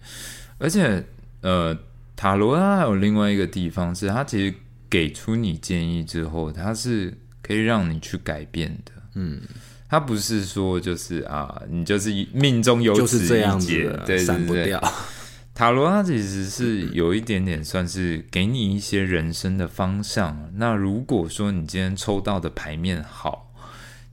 [0.57, 1.03] 而且
[1.41, 1.77] 呃，
[2.15, 4.53] 塔罗它还有另外一个地方是，它其实
[4.89, 8.91] 给出你建议之后，它是可以让你去改变的。
[9.15, 9.41] 嗯，
[9.89, 14.81] 它不是说就是啊，你就是命中有此一劫，对散不掉。
[15.53, 20.51] 塔罗它其实是有一点点算是给你一些人生的方向。
[20.55, 23.53] 那如果说你今天抽到的牌面好，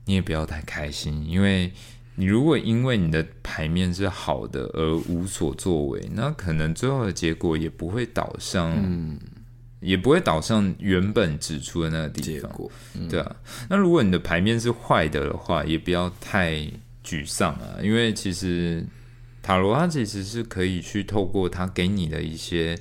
[0.05, 1.71] 你也不要太开心，因为
[2.15, 9.19] 你如果因为你的牌面是好的而无所作为，那可能最后的结果也不会导向，
[9.79, 12.51] 也不会导向原本指出的那个地方。
[13.09, 13.35] 对啊，
[13.69, 16.53] 那如果你的牌面是坏的的话，也不要太
[17.03, 18.85] 沮丧啊，因为其实。
[19.45, 22.79] 塔罗它其实是可以去透过它给你的一些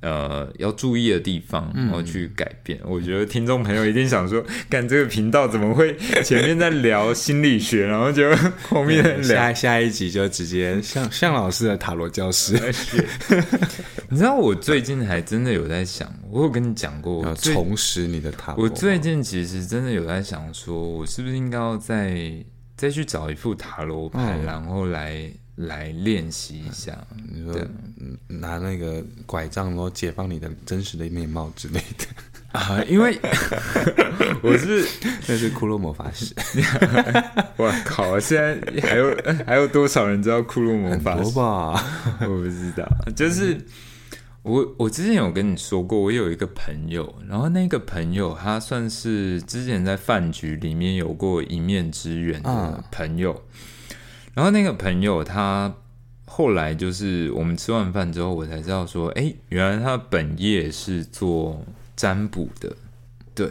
[0.00, 2.78] 呃要注意的地方，然后去改变。
[2.84, 8.30] 我觉得听众朋友一定想说， 干这个频道怎么会前面在聊心理学，然后就
[8.62, 12.54] 后面下下一集就直接向向老师的塔罗教师。
[14.08, 18.64] 你知道我最近还真的有在想，我有跟你讲过，重拾你的塔罗。
[18.64, 22.16] 我最近其实真的有在想，说我是不是应该要再。
[22.78, 25.28] 再去找一副塔罗牌，然后来
[25.58, 26.96] 来练习一下。
[27.32, 27.60] 你说
[28.26, 33.18] 拿那个拐杖，然后解放你的真实的面貌之类的，啊，因为
[34.42, 34.86] 我是
[35.26, 36.34] 那是骷髅魔法师，
[37.56, 39.16] 我靠，现在还有
[39.46, 41.32] 还有多少人知道骷髅魔法师？
[41.34, 41.84] 吧？
[42.22, 43.58] 我不知道，就是
[44.42, 53.42] 我我之前有跟你说过，我有一个朋友，然后那个朋友他算是之前在饭局里面有过一面之缘的嗯朋友，
[54.38, 55.74] 然后那个朋友他
[56.24, 62.72] 后来就是我们吃完饭之后，我才知道说，哎，原来他本业是做占卜的，
[63.34, 63.50] 对，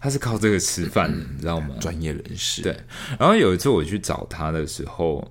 [0.00, 1.76] 他是靠这个吃饭的，你知道吗？
[1.78, 2.76] 专业人士，对。
[3.16, 5.24] 然后有一次我去找他的时候，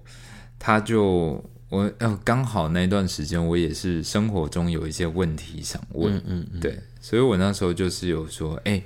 [0.58, 8.82] 他就我呃刚好那段时间我也是生活中有一些问题想问，嗯嗯，对，所以我那时候就是有说，哎、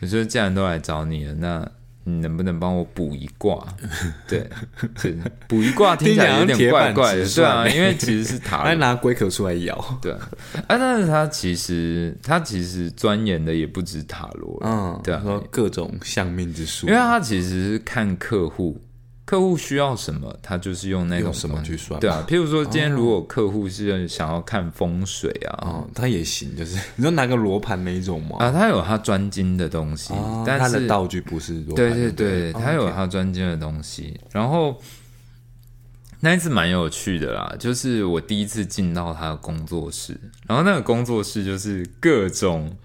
[0.00, 1.70] 我说既然都来找你了，那
[2.10, 3.66] 你能不能帮我补一卦？
[4.26, 4.48] 对，
[4.96, 5.16] 是
[5.48, 8.80] 补一卦听起来有点怪怪的，对啊，因为其实是塔还罗。
[8.80, 10.18] 拿龟壳出来咬，对啊，
[10.66, 18.80] 啊，但是他其实他其实钻研的也不止塔罗，嗯，对啊，说各种相命之术，因为他其实是看客户，
[19.30, 28.38] 客户需要什么，他就是用那种什么去算，对啊，譬如说今天如果客户是想要看风水啊，哦，他也行，就是 你说拿个罗盘那一种吗？
[28.40, 34.18] 啊，他有他专精的东西，哦但是他的道具不是罗盘，对对对他有他专精的东西。
[34.32, 34.76] 然后
[36.18, 42.76] 那一次蛮有趣的啦，就是我第一次进到他的工作室，然后那个工作室就是各种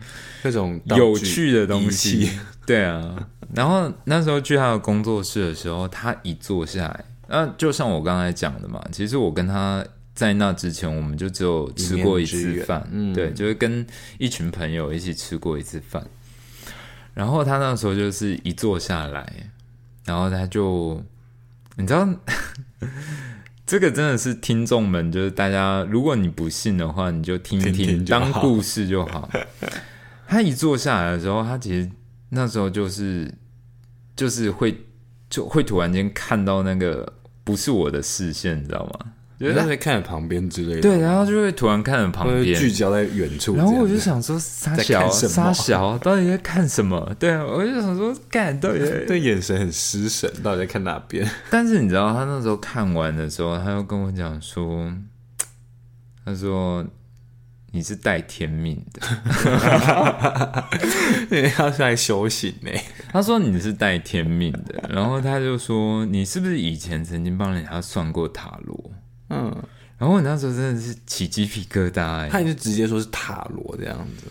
[0.44, 2.28] 各种有趣的东西。
[2.28, 2.32] 器，
[2.66, 3.28] 对啊。
[3.54, 13.86] 然后那时候去他的工作室的时候，他一坐下来，那就像我刚才讲的嘛，其实我跟他在那之前，我们就只有吃过一次饭，嗯对，就是跟
[14.18, 16.06] 一群朋友一起吃过一次饭。
[17.14, 19.26] 然后他那时候就是一坐下来，
[20.04, 21.02] 然后他就，
[21.78, 22.06] 你知道，
[23.66, 29.30] 这个真的是听众们，就是大家，如果你不信的话，你就听听当故事就好。
[30.28, 31.90] 他一坐下来的时候，他其实
[32.30, 33.34] 那时候就是
[34.16, 34.76] 就是会
[35.30, 39.12] 就会突然间看到那个不是我的视线，你知道吗？
[39.38, 47.14] 就你是他在在看着旁边之类的，对，然后就会突然看着旁边聚，焦在远处然后我就想说，傻在小看什么傻小到底在看什么？
[47.20, 51.30] 对啊，我就想说，干到底对 眼神很失神，到底在看哪边？
[51.52, 54.90] 但是你知道，他那时候看完的时候，他又跟我讲说，
[56.24, 56.86] 他说
[57.76, 59.02] 你是带天命的，
[61.60, 62.72] 要是来修行呢？
[63.12, 68.92] 他说你是带天命的，然后他就说你是不是以前曾经帮人家算过塔罗？
[69.30, 69.54] 嗯，
[69.98, 74.28] 然后我那时候真的是起鸡皮疙瘩哎、他也就直接说是塔罗这样子，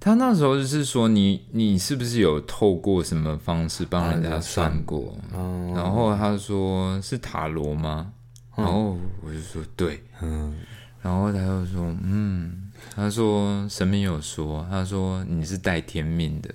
[0.00, 5.16] 他那时候就是说你你是不是有透过什么方式帮人家算过？
[5.32, 8.10] 哦，然后他说是塔罗吗？
[8.56, 10.52] 然后我就说对，嗯，
[11.00, 16.50] 然后他就说嗯，他说神明有说，他说你是带天命的，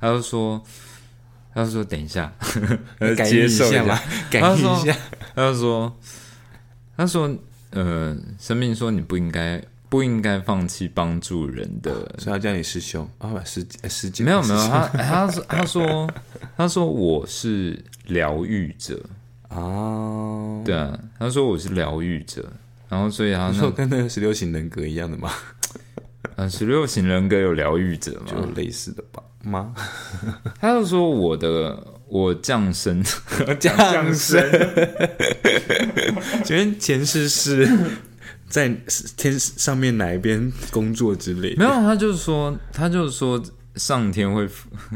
[0.00, 0.62] 他就说
[1.54, 2.32] 他就说等 一下，
[2.98, 3.84] 他就改接受一下。
[3.84, 3.98] 嘛，
[4.30, 4.96] 改一他说下，
[5.34, 5.96] 他就说
[6.96, 7.36] 他说
[7.70, 16.10] 呃，神明说你不应该不应该放弃帮助人的所以他叫你师兄啊，不师呃师姐，没有没有，他他说他说
[16.56, 19.00] 他说我是疗愈者，
[19.50, 22.50] 哦，对啊，他说我是疗愈者，
[22.88, 25.30] 然后所以他说那跟那个十六型人格一样的吗？
[26.36, 29.22] 呃十六型人格有疗愈者吗就嘛，类似的吧？
[29.44, 29.74] 吗？
[30.60, 31.76] 他就说我的
[32.08, 33.02] 我降生
[33.58, 34.42] 降生，
[36.44, 37.68] 请问前世是
[38.48, 38.68] 在
[39.16, 41.56] 天上面哪一边工作之类的？
[41.56, 43.42] 没有，他就说他就说
[43.74, 44.48] 上天会，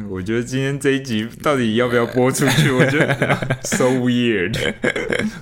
[0.08, 2.70] 我觉得今天这一集到底要不要播出去？
[2.70, 4.56] 我觉得 so weird。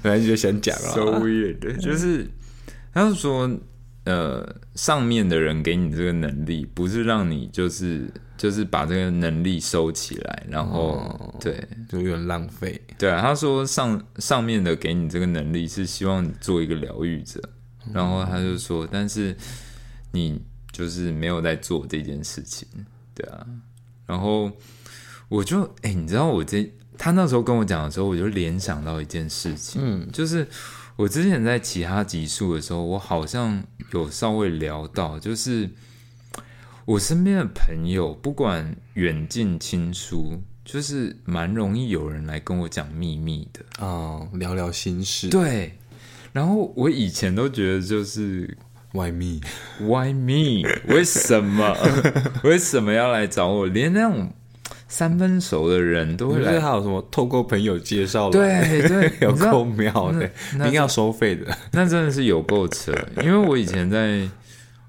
[0.03, 2.27] 本来就想讲了 so weird，就是
[2.95, 3.49] 他就说，
[4.09, 11.63] 呃，上面的人给你这个能力，不是让你就是就是把这个能力收起来，然后、对。
[11.91, 12.81] 就有点浪费。
[12.99, 17.39] 对啊，他说上上面的给你这个能力是希望你做一个疗愈者，
[17.93, 19.37] 然后他就说，但是
[20.13, 20.41] 你
[20.73, 22.67] 就是没有在做这件事情，
[23.15, 23.47] 对啊，
[24.07, 24.51] 然后
[25.29, 30.47] 我就哎、你知道我这他那时候跟我讲的时候，我就联想到一件事情，嗯，就是
[30.99, 35.71] 我之前在其他集数的时候，我好像有稍微聊到，就是
[36.85, 43.65] 我身边的朋友，不管远近亲疏，就是蛮容易有人来跟我讲秘密的。
[43.79, 45.79] 哦，聊聊心事，对，
[46.33, 48.59] 然后我以前都觉得就是
[48.91, 49.39] Why me?
[49.79, 50.69] Why me？
[50.89, 51.77] 为什么？
[52.43, 53.67] 为什么要来找我？
[53.67, 54.33] 连那种
[54.89, 60.25] 三分熟的人都会来，还有什么透过朋友介绍来，对对， 有够妙的，
[60.55, 61.47] 一定要收费的。
[61.73, 64.27] 那真的是有够扯，因为我以前在，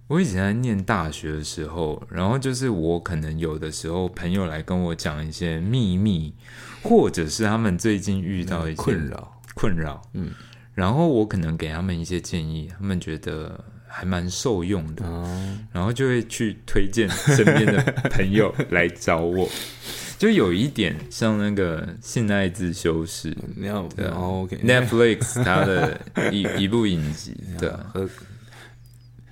[0.08, 6.34] 我以前在念大学的时候，然后就是我可能有的时候朋友来跟我讲一些秘密，
[6.82, 10.32] 或者是他们最近遇到一些困扰，困扰，嗯，
[10.74, 17.82] 然后我可能给他们一些建议，他们觉得还蛮受用的，哦，然后就会去推荐身边的
[18.12, 19.50] 朋友来找我，
[20.20, 24.14] 就有一点像那个性爱自修室你要对啊。
[24.16, 26.00] 哦 OK，Netflix 它的
[26.32, 27.72] 一一部影集， 对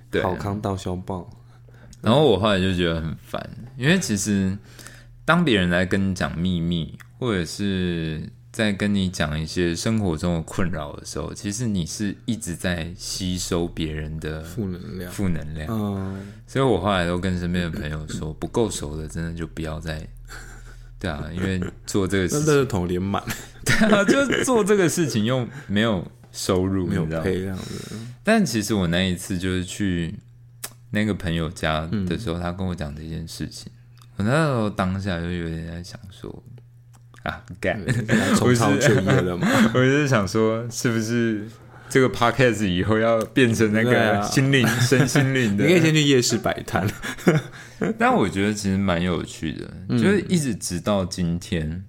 [0.10, 1.30] 对好康到销爆，
[2.02, 4.58] 然后我后来就觉得很烦，因为其实
[5.26, 8.22] 当别人来跟你讲秘密，或者是
[8.52, 15.12] 在跟你讲一些生活中的困扰的时候，其实你是一直在吸收别人的负能量。
[15.12, 15.68] 负能量。
[15.70, 20.08] 嗯，所以我后来都跟身边的朋友说，不够熟的真的就不要再。
[21.00, 23.24] 对啊，因为做这个那事情，垃圾桶连满，
[23.64, 27.96] 对啊，就做这个事情又没有收入， 没有配这样子。
[28.24, 30.16] 但其实我那一次就是去
[30.90, 33.72] 那个朋友家的时候，他跟我讲这件事情，
[34.16, 36.44] 我那时候当下就有点在想说，
[37.28, 37.78] 啊，干，
[38.38, 39.46] 重操旧业了嘛？
[39.76, 41.46] 我就是想说，是不是
[41.90, 45.66] 这个 podcast 以后要变成那个心灵、身心灵的？
[45.66, 46.88] 你可以先去夜市摆摊，
[48.00, 51.84] 但我觉得其实蛮有趣的，就是一直直到今天，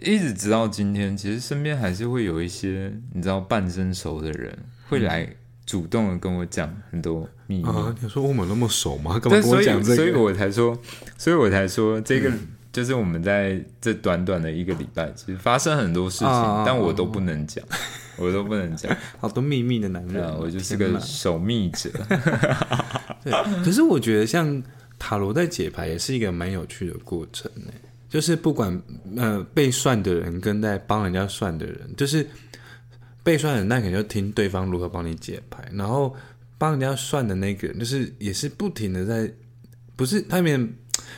[0.00, 4.56] 一直直到今天，其实身边还是会有一些你知道半生熟的人
[4.88, 5.28] 会来
[5.66, 7.64] 主动的跟我讲很多秘密。
[7.64, 7.92] 啊！
[8.00, 9.18] 你说我们那么熟吗？
[9.18, 10.12] 跟我讲这个所以？
[10.12, 10.78] 我才说，
[11.16, 12.30] 所以我才说这个。
[12.78, 17.64] 就是我们在这短短的一个礼拜，其实发生很多事情，啊但我都不能讲，
[18.16, 18.96] 我都不能讲。
[19.18, 21.90] 好多秘密的男人啊，啊，我就是个守密者。
[23.24, 23.32] 对，
[23.64, 24.62] 可是我觉得像
[24.96, 27.72] 塔罗在解牌也是一个蛮有趣的过程呢。
[28.08, 28.80] 就是不管
[29.16, 32.24] 呃被算的人跟在帮人家算的人，就是
[33.24, 36.14] 被算的人，那肯定就听对方如何帮你解牌，然后
[36.56, 39.28] 帮人家算的那个人，就是也是不停的在，
[39.96, 40.72] 不是他们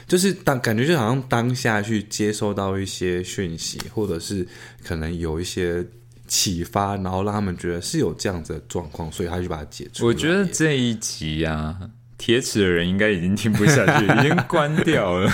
[0.07, 4.47] 就是当感觉就好像当下去接收到一些讯息，或者是
[4.85, 5.85] 可能有一些
[6.27, 10.07] 启发，然后让他们觉得是有这样子的状况，所以他就把它解除。
[10.07, 15.31] 我觉得这一集啊，铁齿的人应该已经听不下去，已经关掉了。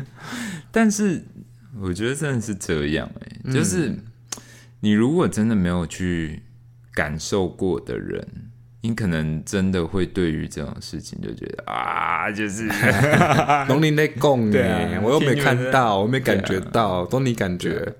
[0.70, 1.24] 但是
[1.80, 3.94] 我觉得真的是这样哎、就是
[4.80, 6.42] 你如果真的没有去
[6.94, 8.26] 感受过的人，
[8.82, 12.68] 你可能真的会对于这种事情就觉得啊，就是。
[13.68, 17.94] 农林在供对哎，啊我又没看到，我没感觉到，都你感觉。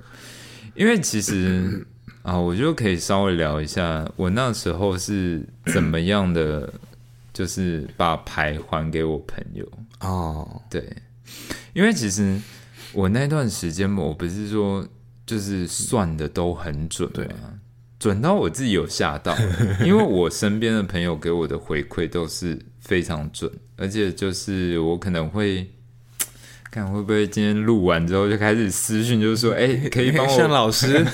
[0.74, 1.86] 因为其实
[2.22, 6.72] 啊，我就可以稍微聊一下，我那时候是怎么样的，
[7.32, 9.64] 就是把牌还给我朋友。
[10.00, 10.84] 哦，对，
[11.74, 12.40] 因为其实
[12.92, 14.84] 我那段时间，我不是说
[15.24, 17.60] 就是算的都很准嘛，
[18.02, 19.32] 准到我自己有吓到，
[19.84, 25.70] 因为我身边的朋友给我的回馈都是非常准，而且就是我可能会。
[26.72, 30.54] 看会不会今天录完之后就开始私讯，就是说， 哎、可以帮向我。
[30.54, 31.06] 老师，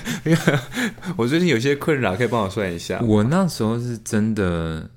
[1.18, 2.98] 我最近有些困扰，可以帮我算一下。
[3.02, 4.88] 我那时候是真的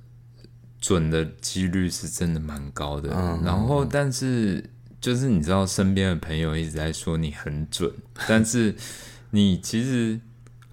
[0.80, 4.64] 准的几率是真的蛮高的，嗯然后但是
[5.02, 7.91] 就是你知道身边的朋友一直在说你很准，
[8.26, 8.74] 但是
[9.32, 10.18] 你其实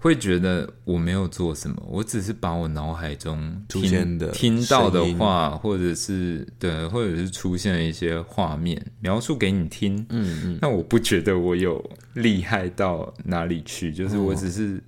[0.05, 11.83] 会觉得我没有做什么，我只是把我脑海中出听现的听到的话，或者是对，或者是出现了一些画面描述给你听，嗯嗯，那我不觉得我有
[12.13, 14.79] 厉害到哪里去，就是我只是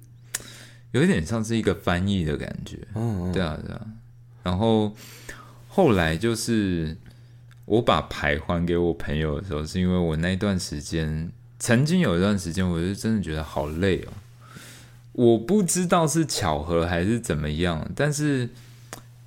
[0.91, 2.77] 有一点像是一个翻译的感觉。
[2.93, 3.87] 哦，对啊，对啊。
[4.43, 4.95] 然后
[5.67, 6.95] 后来就是
[7.65, 14.13] 我把牌还给我朋友的时候，是因为我那段时间曾经有一段时间，我就真的觉得好累哦。
[15.17, 18.47] 我不知道是巧合还是怎么样，但是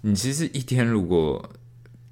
[0.02, 1.50] 你其实一天如果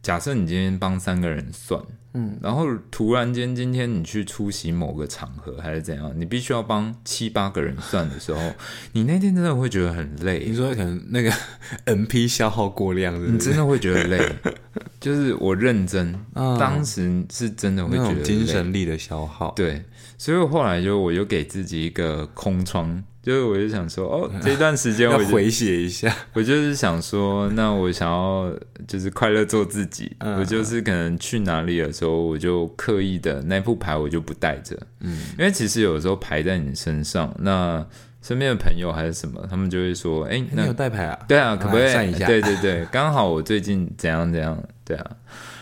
[0.03, 1.81] 假设你今天帮三个人算，
[2.15, 8.41] 嗯，然后突然间今天你去出席某个场合还是怎样，你必须要帮七八个人算的时候，
[8.93, 10.57] 你那天真的会觉得很累你。
[10.57, 11.31] 说可能那个
[11.87, 13.33] NP 消耗过量，是是？
[13.33, 14.29] 你真的会觉得累，
[14.99, 18.23] 就是我认真，啊当时是真的会觉得。
[18.23, 19.53] 精神力的消耗。
[19.55, 19.85] 对，
[20.17, 26.15] 所以我后来就我就给自己一个空窗，就是我就想说，哦， 这段时间我就回血一下。
[26.33, 28.51] 我就是想说，那我想要
[28.87, 37.85] 就是快乐做自己，嗯我就是可能去哪里的时候，我就刻意的那副牌我就不带着，嗯，因为其实有时候牌在你身上，那
[38.23, 41.19] 身边的朋友还是什么，他们就会说，哎、你那有带牌啊？
[41.29, 45.11] 对啊，可不可以算一下对对对，刚好我最近怎样怎样，对啊。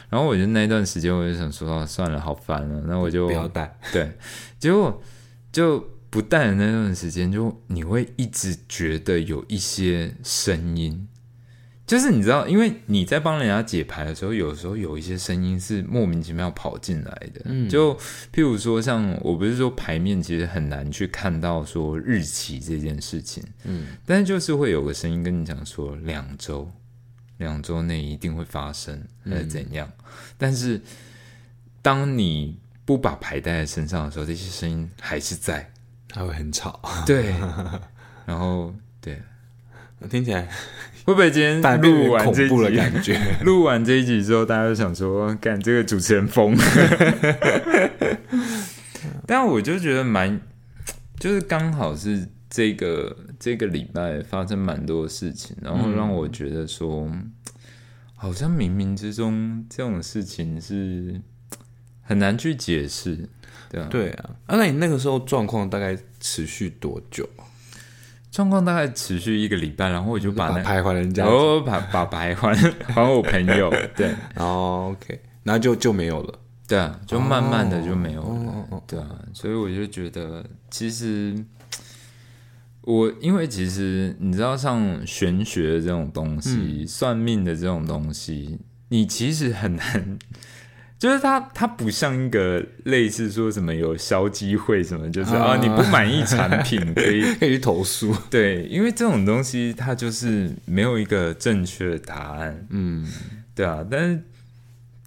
[0.09, 3.76] 然后我就那段时间我就想说，哦算了，好烦了，那我就不要带。
[3.92, 4.12] 对，
[4.59, 5.02] 结果
[5.50, 5.84] 就
[6.17, 11.07] 不带的那段时间，就你会一直觉得有一些声音，
[11.87, 17.43] 就是你知道，因为你在帮人家解牌的时候，有时候有一些声音是莫名其妙跑进来的。
[17.45, 17.95] 嗯就
[18.33, 26.73] 譬如说，像我不是说牌面其实很难去看到说日期这件事情，嗯，但是就是会有个声音跟你讲说两周，
[27.37, 29.93] 两周内一定会发生，还是怎样？
[30.39, 30.81] 但是
[31.83, 35.71] 当你不把牌带在身上的时候，这些声音还是在。
[36.17, 37.35] 它会很吵，对，
[38.25, 39.21] 然后对，
[40.09, 40.49] 听起来
[41.05, 43.21] 会不会今天但录完这一恐怖的集，感觉。
[43.45, 46.57] 录完这一集之后，大家就想说，干这个主持人疯。
[49.27, 50.41] 但我就觉得蛮，
[51.21, 57.07] 就是刚好是这个这个礼拜发生蛮多事情，然后让我觉得说，
[58.14, 61.21] 好像冥冥之中这种事情是
[62.07, 63.28] 很难去解释，
[63.68, 67.28] 对啊，对啊，啊，那你那个时候状况大概持续多久？
[68.30, 72.54] 状况大概持续一个礼拜，然后我就把那牌还人家然，后把把牌还
[72.86, 76.38] 还我朋友， 对然后 OK，然后就就没有了。
[76.68, 81.34] 对啊，就慢慢的就没有了，哦哦对啊，所以我就觉得其实
[82.82, 90.18] 我因为其实你知道像玄学的这种东西，算命的这种东西，你其实很难。
[90.99, 95.53] 就是它，它不像一个类似说什么有消机会什么，就是啊。
[95.53, 98.14] 啊你不满意产品 可以可以去投诉。
[98.30, 103.07] 对，因为这种东西它就是没有一个正确的答案，嗯，
[103.55, 104.22] 对啊，但是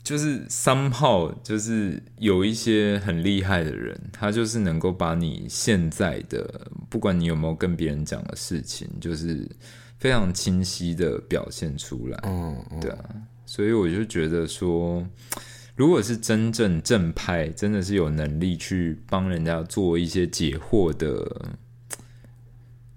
[0.03, 9.43] 就是 somehow 就是有一些很厉害的人，他就是能够把你现在的，不管你有没有跟别人讲的事情，就是
[9.97, 12.99] 非常清晰的表现出来，嗯，嗯对啊，
[13.47, 15.03] 所以我就觉得说。
[15.79, 21.55] 如果是真正正派，真的是有能力去帮人家做一些解惑的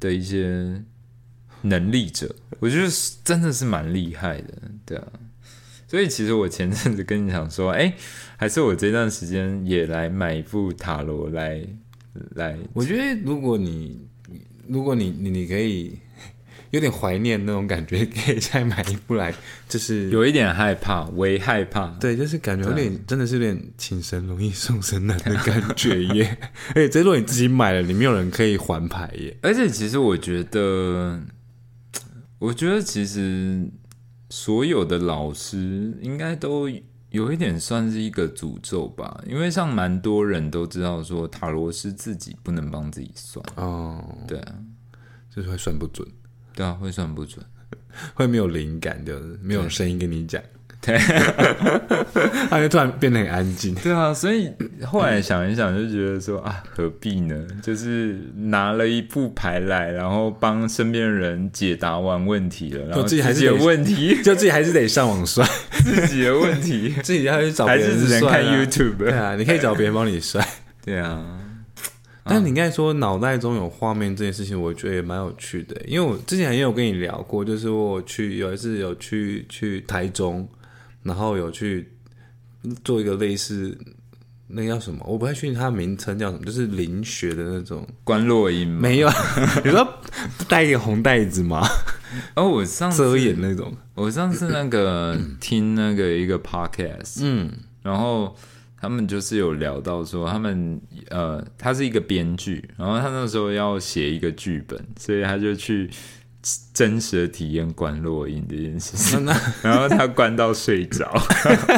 [0.00, 0.82] 的一些
[1.60, 2.88] 能力者，我觉得
[3.22, 4.54] 真的是蛮厉害的，
[4.84, 5.06] 对啊。
[5.86, 7.94] 所以其实我前阵子跟你讲说，哎、
[8.36, 11.64] 还是我这段时间也来买一副塔罗来
[12.34, 14.08] 来，我觉得如果你
[14.66, 15.96] 如果你你你可以
[16.72, 19.32] 有点怀念那种感觉， 可以再买一部来，
[19.68, 26.38] 就是有一点害怕，微害怕，对，就是感觉有点真的是有点请神容易送神难的感觉耶。
[26.74, 29.36] 而且这如果你自己买了，你没有人可以还牌耶。
[29.42, 31.22] 而且其实我觉得，
[32.38, 33.68] 我觉得其实
[34.30, 36.70] 所有的老师应该都
[37.10, 44.38] 有一点算是一个诅咒吧，因为像蛮多人都知道说塔罗师自己不能帮自己算，哦，对。
[44.38, 44.54] 啊，
[45.34, 46.06] 就是会算不准，
[46.54, 47.44] 对啊，会算不准，
[48.14, 50.42] 会没有灵感，就是没有声音跟你讲，
[50.82, 50.98] 对，
[52.50, 53.72] 他就突然变得很安静。
[53.76, 54.50] 对啊，所以
[54.84, 57.46] 后来想一想，就觉得说啊，何必呢？
[57.62, 65.48] 就是拿了一副牌来，然后帮身边的人解答完问题了，然后自己还是的得问题，就自己还是得上网算，
[65.84, 68.96] 自己的问题，自己要去找别还人是只能看算啊 YouTube。
[68.96, 70.44] 对啊，你可以找别人帮你算。
[70.84, 71.24] 对啊，
[72.24, 80.48] 但你刚才说脑袋中有画面这件事情，我觉得也蛮有趣的，因为我之前也有跟你聊过，就是我去有一次有去去台中，
[81.02, 81.88] 然后有去
[82.84, 83.76] 做一个类似
[84.46, 88.68] 那个叫什么，我不太确定它的名称叫什么，就是灵学的那种，关落音。
[88.68, 89.08] 没有，
[89.64, 89.86] 你说
[90.48, 91.66] 带一个红袋子吗？
[92.36, 97.50] 哦，我上次遮掩那种，我上次那个听那个一个 podcast，嗯
[97.82, 98.36] 然后
[98.82, 105.88] 他们就是有聊到说，他们呃，他是一个编剧，然后他那时候要写一个剧本，所以他就去
[106.74, 109.24] 真实的体验关落音这件事情，
[109.62, 111.08] 然后他关到睡着。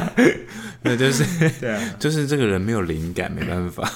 [0.87, 1.25] 那就是
[1.61, 3.91] 对啊， 就是这个人没有灵感，没办法。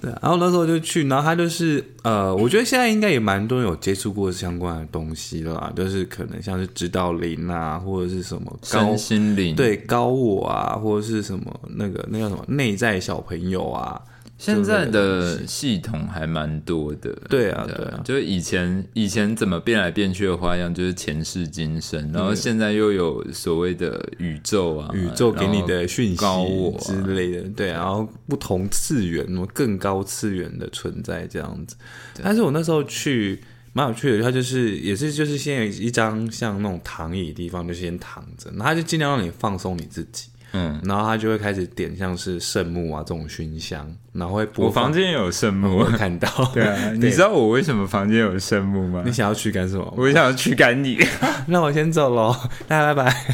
[0.00, 14.00] 对啊，然后那时候就去，然后他就是呃，我觉得现在应该也蛮多人有接触过相关的东西了啦，就是可能像是指导灵啊，或者是什么高心灵。，对高我啊，或者是什么那个那叫什么内在小朋友啊，
[14.36, 17.12] 现在的系统还蛮多的。
[17.28, 31.76] 对啊对啊就是以前以前怎么变来变去的花样，就是前世今生，然后现在又有所谓的宇宙啊，宇宙给你的讯息高我啊之类的，对，然后不同次元、那么更高次元的存在这样子。
[32.22, 33.40] 但是我那时候去
[33.72, 40.28] 蛮有趣的，它就是也是就是先有一张像那种躺椅的地方，就先躺着，然后他就尽量让你放松你自己。
[40.56, 49.12] 嗯，然后他就会开始点像是圣木啊这种熏香，然后会播我房间也有圣木我，有看到， 对啊，你知道我为什么房间有圣木吗你？
[49.12, 49.92] 想要驱赶什么？
[49.96, 50.96] 我想要驱赶你，
[51.48, 52.34] 那我先走喽，
[52.68, 53.26] 大家拜拜。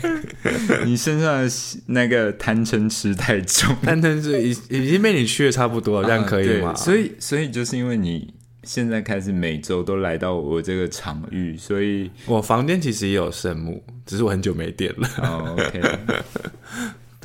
[0.87, 1.51] 你身上的
[1.87, 6.71] 那个贪嗔痴太重，贪嗔是已已经被你驱的差不多了，这样可以吗？
[6.73, 8.33] 啊所以，所以就是因为你
[8.64, 15.09] 现在开始每周都来到我这个场域，所以我房间其实也有圣木，只是我很久没点了。
[15.18, 15.57] 哦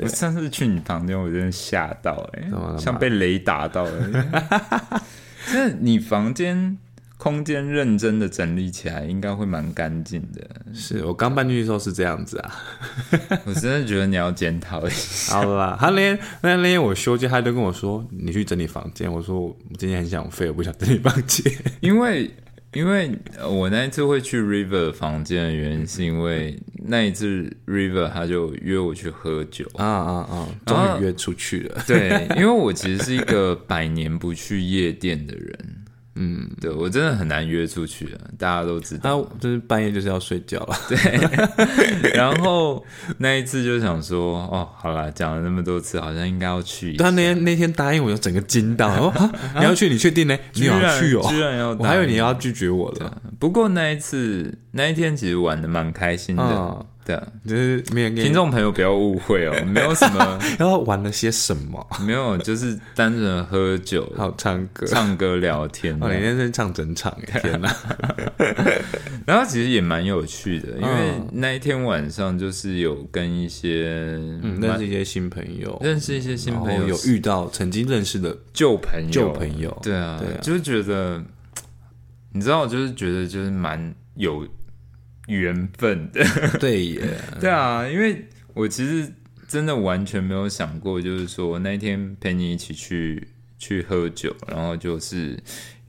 [0.02, 5.02] 我上次去你房间，我真的吓到哎、像被雷打到了。
[5.48, 6.78] 这你房间
[7.18, 10.42] 空间认真的整理起来，应该会蛮干净的。
[10.74, 12.52] 是我刚搬进去的时候是这样子啊。
[13.46, 15.36] 我真的觉得你要检讨一下。
[15.36, 19.12] 好啦，他那天那那天我休假，他就跟我说你去整理房间。
[19.12, 21.50] 我说我今天很想废，我不想整理房间。
[21.80, 22.30] 因为
[22.76, 29.66] 因为呃我那一次会去 River 房间的原因，是因为那一次 River 他就约我去喝酒。
[29.76, 30.48] 啊啊啊！
[30.66, 31.82] 终于约出去了。
[31.88, 35.76] 对，因为我其实是一个百年不去夜店的人，
[36.16, 39.28] 嗯，对我真的很难约出去啊，大家都知他道。
[39.40, 40.76] 就是半夜就是要睡觉了。
[40.88, 42.86] 对 然后
[43.18, 47.04] 那一次就想说，哦，好了，讲了那么多次，好像应该要去一下。
[47.06, 49.12] 他那天那天答应我，就整个惊到。
[49.58, 49.90] 你要去？
[49.90, 50.38] 你确定呢？
[50.54, 51.26] 你要去哦？
[51.28, 52.34] 居然要，我还以为你要。
[52.36, 53.22] 拒绝我了。
[53.40, 57.28] 不过那一次那一天其实玩的蛮开心的，嗯对啊。
[57.48, 61.86] 就是没人给你听众朋友不要误会哦， 没有什么，然后玩了些什么？
[62.06, 64.86] 没有，就是单纯喝酒、还有唱歌。
[64.88, 66.20] 唱歌、聊天这哦，样。
[66.22, 67.74] 你那天唱整场耶， 天哪！
[69.26, 73.84] 然后其实也蛮有趣的，因为嗯那一天晚上就是有跟一些
[74.60, 79.76] 认识一些新朋友，认识一些新朋友，有遇到曾经认识的旧朋友，旧朋友。
[79.84, 81.24] 对啊，对啊就是觉得，
[82.34, 84.48] 你知道，就是觉得就是蛮有
[85.28, 86.12] 缘分。
[86.12, 86.24] 的，
[86.60, 89.12] 对耶， 对啊，因为我其实
[89.48, 95.38] 真的完全没有想过，就是说那一天陪你一起去去喝酒，然后就是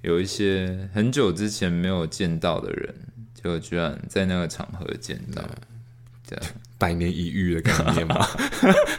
[0.03, 2.95] 有一些很久之前没有见到的人，
[3.43, 5.43] 就居然在那个场合见到，
[6.29, 6.47] 对啊。
[6.79, 8.29] 百年一遇的概念嘛，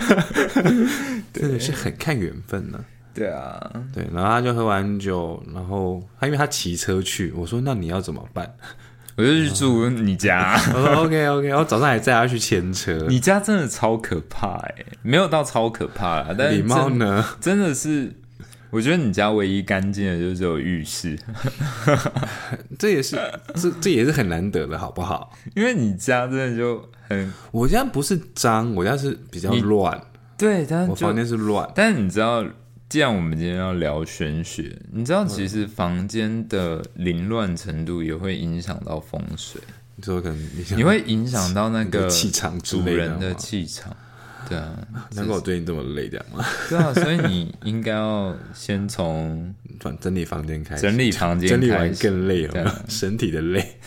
[1.32, 2.84] 真的是很看缘分呢、
[3.14, 8.52] 对啊，对，然后他就喝完酒，然后他因为他骑车去，我说那你要怎么办？
[9.18, 13.08] 我就去住你家，我说 OK OK，我早上还载他去牵车。
[13.10, 17.26] 你家真的超可怕哎、没有到超可怕啦，但是礼貌呢？
[17.42, 18.14] 真的是，
[18.70, 21.18] 我觉得你家唯一干净的就只有浴室，
[22.78, 23.18] 这也是
[23.56, 25.34] 这这也是很难得的，好不好？
[25.56, 30.00] 因为你家真的就很我家不是脏，我家是比较乱，
[30.38, 31.68] 对，但我房间是乱。
[31.74, 32.46] 但是你知道，
[32.90, 39.62] 既然我们今天要聊玄学，你知道其实房间的凌乱程度也会影响到风水，
[39.98, 43.96] 你说可能你会影响到那个气场主人的吗气场。
[44.48, 44.74] 对啊，
[45.14, 46.46] 难怪我最近这么累，这样吗？
[46.70, 51.94] 对啊，所以你应该要先从转整理房间开始，整理房间整理完。
[51.96, 53.78] 更累对了，身体的累。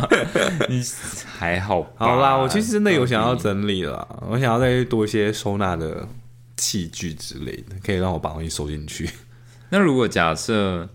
[0.68, 0.82] 你
[1.24, 1.90] 还好？
[1.96, 6.06] 好啦，我其实真的有想要整理了，我想要再多一些收纳的
[6.56, 9.08] 器具之类的，可以让我把东西收进去。
[9.70, 10.88] 那如果假设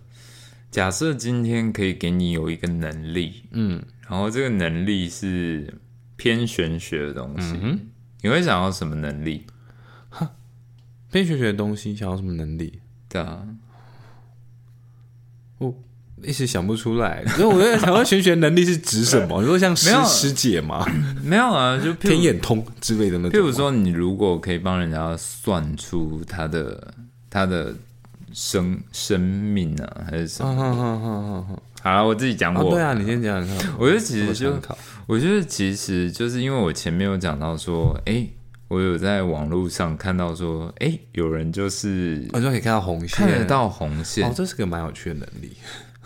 [0.72, 5.74] 假设今天可以给你有一个能力，嗯，然后这个能力是
[6.16, 7.88] 偏玄学的东西，嗯
[8.22, 9.46] 你会想要什么能力？
[11.12, 12.82] 偏玄学的东西，想要什么能力？
[13.08, 13.48] 对啊，
[16.24, 19.40] 一时想不出来，所以我在想，要玄学能力是指什么？
[19.42, 20.86] 你说像师师姐吗？
[21.24, 23.32] 没有啊，就天眼通之类的那种吗。
[23.32, 26.94] 譬如说，你如果可以帮人家算出他的
[27.30, 27.74] 他的
[28.34, 30.52] 生生命啊，还是什么？
[30.52, 32.72] 嗯，哼哼哼哼哼好了，我自己讲哦，我。
[32.72, 33.42] 对啊，你先讲。
[33.78, 34.54] 我觉得其实就
[35.08, 38.28] 我觉得其实就是因为我前面有讲到说，哎、
[38.68, 44.28] 我有在网络上看到说，哎、有人就是我就可以看到红线，看得到红线。
[44.28, 45.56] 哦，这是个蛮有趣的能力。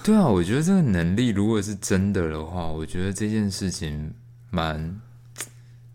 [0.03, 4.13] 对啊，我觉得这个能力如果是真的的话，我觉得这件事情
[4.51, 4.77] 蛮，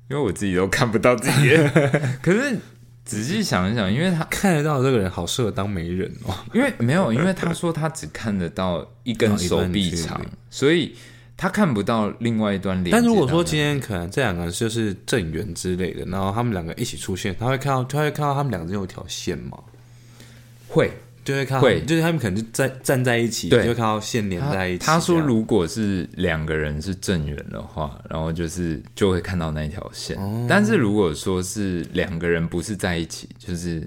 [0.08, 1.54] 因为我自己都看不到自己，
[2.22, 2.58] 可是
[3.04, 6.34] 仔细想一想，因为他看得到这个人好适合当媒人哦。
[6.54, 10.96] 因为没有， 因为他说他只看得到一根手臂长所以
[11.36, 13.02] 他看不到另外一端连接到那。
[13.02, 19.58] 但如果说今天可能这两个人就是正缘之类的，然后他们两个一起出现，他会看到，他会看到他们两个人有一条线吗？
[20.66, 20.90] 会
[21.28, 24.86] 就会看到，会就是他们可能就站站在一起，对就会看到线连在一起。
[24.86, 30.16] 他说，如果是两个人是正缘的话，然后就是就会看到那一条线。
[30.16, 33.86] 哦但是如果说是两个人不是在一起，就是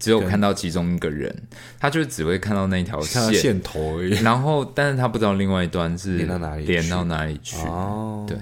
[0.00, 1.32] 只有看到其中一个人，
[1.78, 3.40] 他就只会看到那条看到线。
[3.40, 4.20] 线头而已。
[4.20, 7.58] 然后，但是他不知道另外一端是连到哪里连到哪里去。
[7.58, 8.36] 哦，对，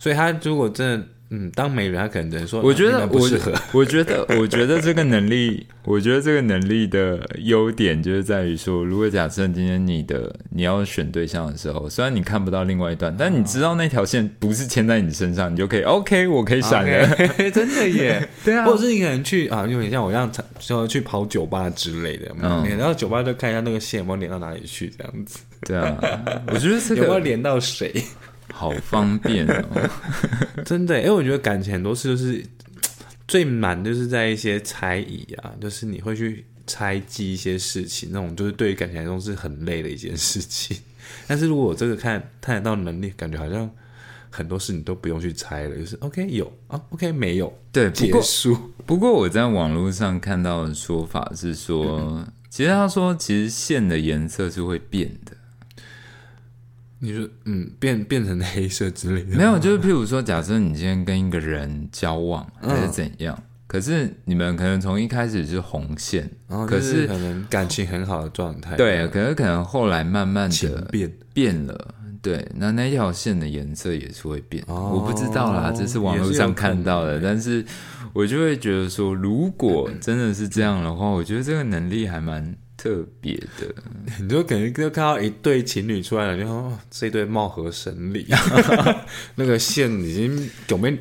[0.00, 3.52] 所以他如果真的嗯，当媒人他可能只能说，我觉得不适合。
[3.72, 17.04] 我觉得， 我觉得这个能力，我觉得这个能力的优点就是在于说，如果假设今天你的你要选对象的时候，虽然你看不到另外一段，但你知道那条线不是牵在你身上，你就可以 OK，我可以闪了。
[17.12, 25.96] OK， 真的耶，对啊或者是你可能去啊，有点像我这样，说去跑酒吧之类的，嗯嗯，然后酒吧就看一下那个线有没有连到哪里去，这样子，对啊，
[26.52, 27.92] 我觉得这个 有没有连到谁？
[28.52, 29.90] 好方便哦。
[30.64, 32.44] 真的，因为我觉得感情很多事就是
[33.28, 40.76] 最满，就是在一些猜疑啊，就是你会去猜忌一些事情，那种就是对于感情来说是很累的一件事情。
[41.26, 43.70] 但是如果我这个看看得到能力，感觉好像
[44.30, 48.56] 很多事你都不用去猜了，就是 OK 有啊，OK 没有，对，不结束。
[48.86, 55.35] 不过我在网络上看到的说法是说，其实他说，其实线的颜色是会变的。
[56.98, 71.12] 你说嗯，变变成黑色之类的，没有，就是譬如说，假设你今天跟一个人交往还是怎样，可是你们可能从一开始是红线，然后可是就是可能感情很好的状态，对，可是可能后来慢慢的变。
[71.32, 71.94] 变了。
[72.22, 77.64] 对，那那条线的颜色也是会变，哦我不知道啦，这是网络上看到的，但是
[78.12, 82.56] 我就会觉得说，如果真的是这样的话，我觉得这个能力还蛮
[82.86, 83.74] 特别的。
[84.20, 88.26] 你就感觉就看到一对情侣出来了，就说、哦、这一对貌合神离，
[89.34, 90.96] 那个线已经有没有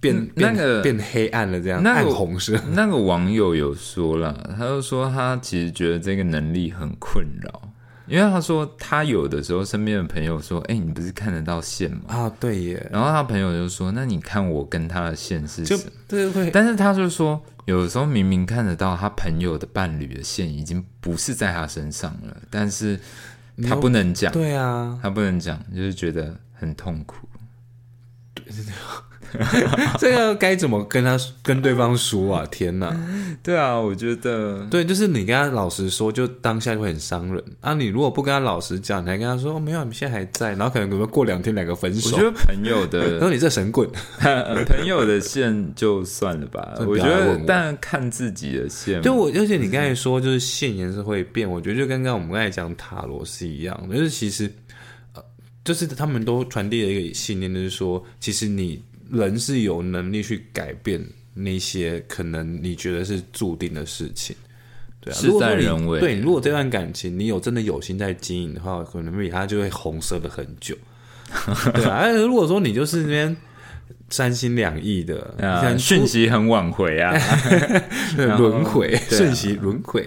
[0.00, 1.60] 变那个变黑暗了？
[1.60, 7.72] 这样暗那个红色，那个网友有说了，他就说他其实觉得这个能力很困扰，
[8.06, 22.98] 因为他说他有的时候身边的朋友说：“哎、你不是看得到线吗啊，对耶？”，然后他朋友就说：“那你看我跟他的线是就什么这个会？”但是他就说，有时候明明看得到他朋友的伴侣的线已经不是在他身上了，但是
[23.68, 27.28] 他不能讲，对啊，他不能讲，就是觉得很痛苦。
[29.98, 32.46] 这个该怎么跟他跟对方说啊？
[32.50, 32.94] 天哪！
[33.42, 37.74] 对啊，我觉得对，就是你跟他老实说，就当下就会很伤人啊。
[37.74, 43.88] 你如果不跟他老实讲，你还跟他说、哦、没有，你现在还在，然后可能可能过两天两个分手，我觉得朋友的 然后你这神棍，
[44.66, 54.50] 朋友的线就算了吧， 这我觉得但看自己的线嘛，就我，而且你刚才说就是线颜色会变，我觉得就跟刚刚我们刚才讲塔罗是一样的，就是其实
[55.14, 55.22] 呃，
[55.64, 58.82] 就是他们都传递了一个信念，就是说，其实你
[59.12, 61.00] 人是有能力去改变
[61.34, 64.34] 那些可能你觉得是注定的事情。
[65.00, 70.76] 对啊，事如果你在人为对，如果这段感情你有真的有心在经营的话，可能比他就会红色的很久。
[71.74, 73.36] 对啊，但是如果说你就是那边
[74.12, 77.12] 三心两意的，啊，像讯息很挽回啊，
[78.16, 80.04] 轮回，瞬息轮回，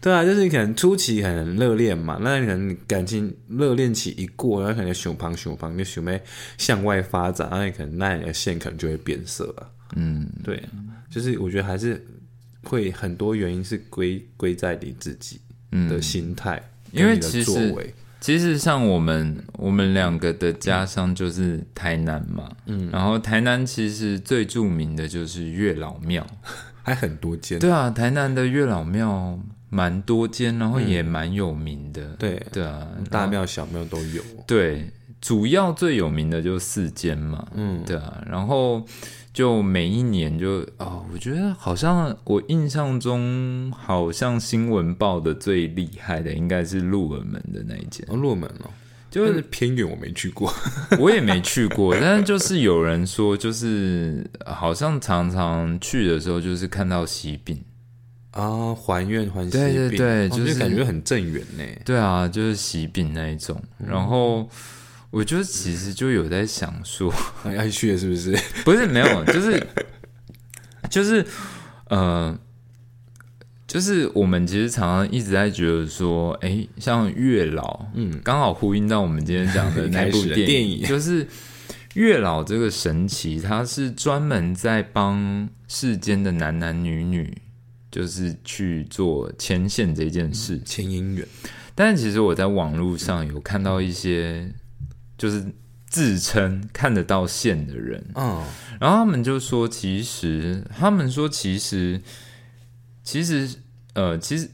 [0.00, 6.20] 对啊，就是你可能初期很热恋嘛，那你可能感情热恋期一过，然后可能熊胖熊胖，就熊妹
[6.58, 9.70] 向外发展，然后你可能那你的线可能就会变色了。
[9.94, 10.68] 嗯，对啊，
[11.08, 12.04] 就是我觉得还是
[12.64, 15.40] 会很多原因是归归在你自己
[15.88, 16.56] 的心态，
[16.92, 17.94] 嗯因为跟你的其实作为，
[18.24, 26.26] 其实像我们我们两个的家乡就是台南嘛，嗯，然后台南其实最著名的就是月老庙，
[26.82, 32.42] 还很多间，对啊，台南的月老庙蛮多间，然后也蛮有名的，对。
[32.50, 34.22] 对啊，大庙小庙都有。
[34.46, 34.90] 对，
[35.24, 38.84] 主要最有名的就是四间嘛，嗯，对啊，然后
[39.32, 48.70] 就每一年就哦，我觉得好像我印象中好像新闻报的最厉害的应该是鹿耳门的那一间，哦，落门哦，
[49.10, 50.52] 就是偏远我没去过。
[51.00, 57.58] 我也没去过，但是就是有人说，就是好像常常去的时候就是看到喜饼，
[58.32, 61.64] 啊，还愿还喜对对饼哦对就是感觉很正缘呢。
[61.82, 64.46] 对啊，就是喜饼那一种，然后。
[65.14, 67.08] 我就其实就有在想说，
[67.44, 68.36] 啊 要去了是不是？
[68.66, 69.64] 不是没有，就是
[70.90, 71.24] 就是
[71.88, 72.36] 呃，
[73.68, 81.24] 就是我们其实常常一直在觉得说，哎，像月老，嗯，刚好呼应到我们今天讲的 那部电电影就是
[81.94, 87.32] 月老这个神奇，它是专门在帮世间的男男女女，
[87.88, 90.84] 就是去做牵线这件事情。
[90.84, 91.24] 牵姻缘
[91.76, 94.52] 但是其实我在网络上有看到一些，
[95.16, 95.44] 就是
[95.86, 98.44] 自称看得到线的人，嗯，
[98.80, 102.00] 然后他们就说，其实他们说，其实
[103.02, 103.48] 其实
[103.92, 104.50] 呃，其实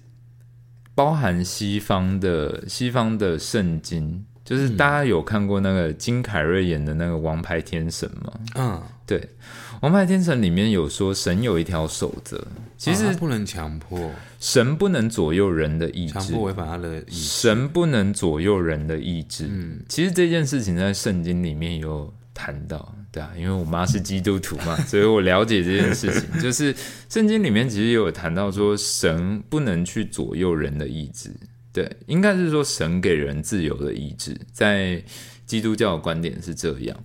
[0.95, 8.33] 包含西方的西方的圣经，就是大家有看过那个金凯瑞演的那个《王牌天神》吗？
[8.57, 9.19] 嗯，对，
[9.81, 12.47] 《王牌天神》里面有说，神有一条守则，
[12.81, 17.15] 其实啊不能强迫，神不能左右人的意志强迫，违反他的意志。
[17.15, 19.47] 神不能左右人的意志。
[19.51, 26.41] 嗯，其实这件事情在圣经里面有谈到，对啊，因为我妈是基督徒嘛， 所以我了解这件事情。
[26.41, 26.75] 就是
[27.11, 31.31] 圣经里面其实也有谈到说，神不能去左右人的意志，
[31.75, 35.05] 对，应该是说神给人自由的意志，在
[35.45, 36.97] 基督教的观点是这样。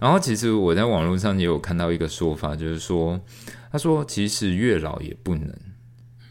[0.00, 3.20] 然后其实我在网络上也有看到一个说法，就是说，
[3.70, 5.54] 他说其实月老也不能，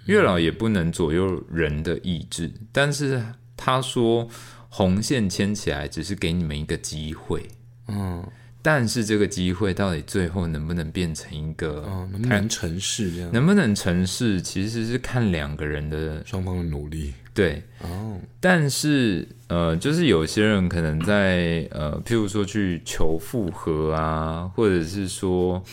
[0.06, 3.24] 月老也不能左右人的意志，但是
[3.56, 4.28] 他说
[4.70, 7.48] 红线牵起来只是给你们一个机会。
[7.88, 8.24] 嗯，
[8.62, 13.32] 但是这个机会到底最后能不能变成一个，哦，能不能成事这样？
[13.32, 17.14] 能不能成事，其实是看两个人的双方的努力。
[17.34, 17.64] 对。
[17.82, 25.64] 哦，但是呃，就是有些人可能在呃，譬如说去求复合啊，或者是说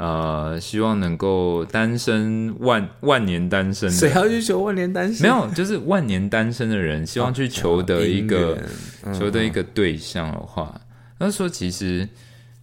[0.00, 5.20] 呃，希望能够单身万万年单身，谁要去求万年单身？
[5.20, 8.58] 没有，就是万年单身的人，希望去求得一个、
[9.12, 10.80] 求得一个对象的话，
[11.18, 12.08] 那说其实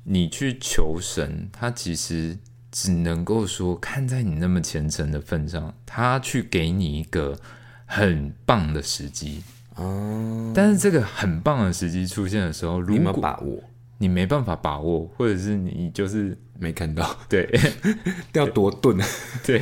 [0.03, 2.35] 你去求神，他其实
[2.71, 7.37] 只能够说看在你那么虔诚的份上，他去给你一个
[7.85, 9.43] 很棒的时机。
[9.75, 13.61] 哦，但是这个很棒的时机出现的时候，如你有把握？
[13.97, 17.49] 你没办法把握，或者是你就是没看到， 对
[18.33, 19.07] 要多钝啊！
[19.45, 19.61] 对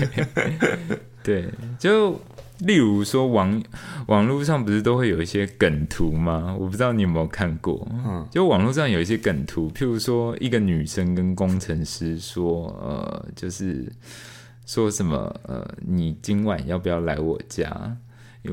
[1.24, 2.20] 对，就
[2.60, 3.64] 例如说网
[4.08, 6.56] 网络上不是都会有一些梗图吗？
[6.60, 7.88] 我不知道你有没有看过。
[7.92, 13.92] 嗯，就网络上有一些梗图，譬如说一个女生跟工程师说，呃，就是
[14.66, 17.98] 说什么，呃，你今晚要不要来我家？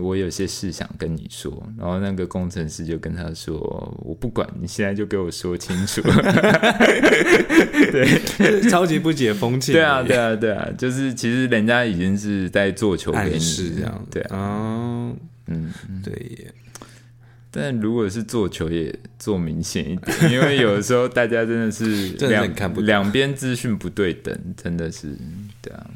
[0.01, 1.51] 我有些事想跟你说。
[1.79, 3.59] 然后那个工程师就跟他说，
[4.05, 6.01] 我不管，你现在就给我说清楚。
[7.93, 9.75] 对超级不解风情。
[9.75, 14.07] 对啊，对啊，对啊，就是其实人家已经是在做球给暗你示这样。
[14.11, 15.17] 对啊，哦，
[15.47, 15.73] 嗯。
[16.03, 16.53] 对耶。
[17.55, 25.15] 但如果是做球，也做明显一点，因为有的时候大家真的是 两很看不两边资讯不对等，真的是
[25.61, 25.91] 对啊。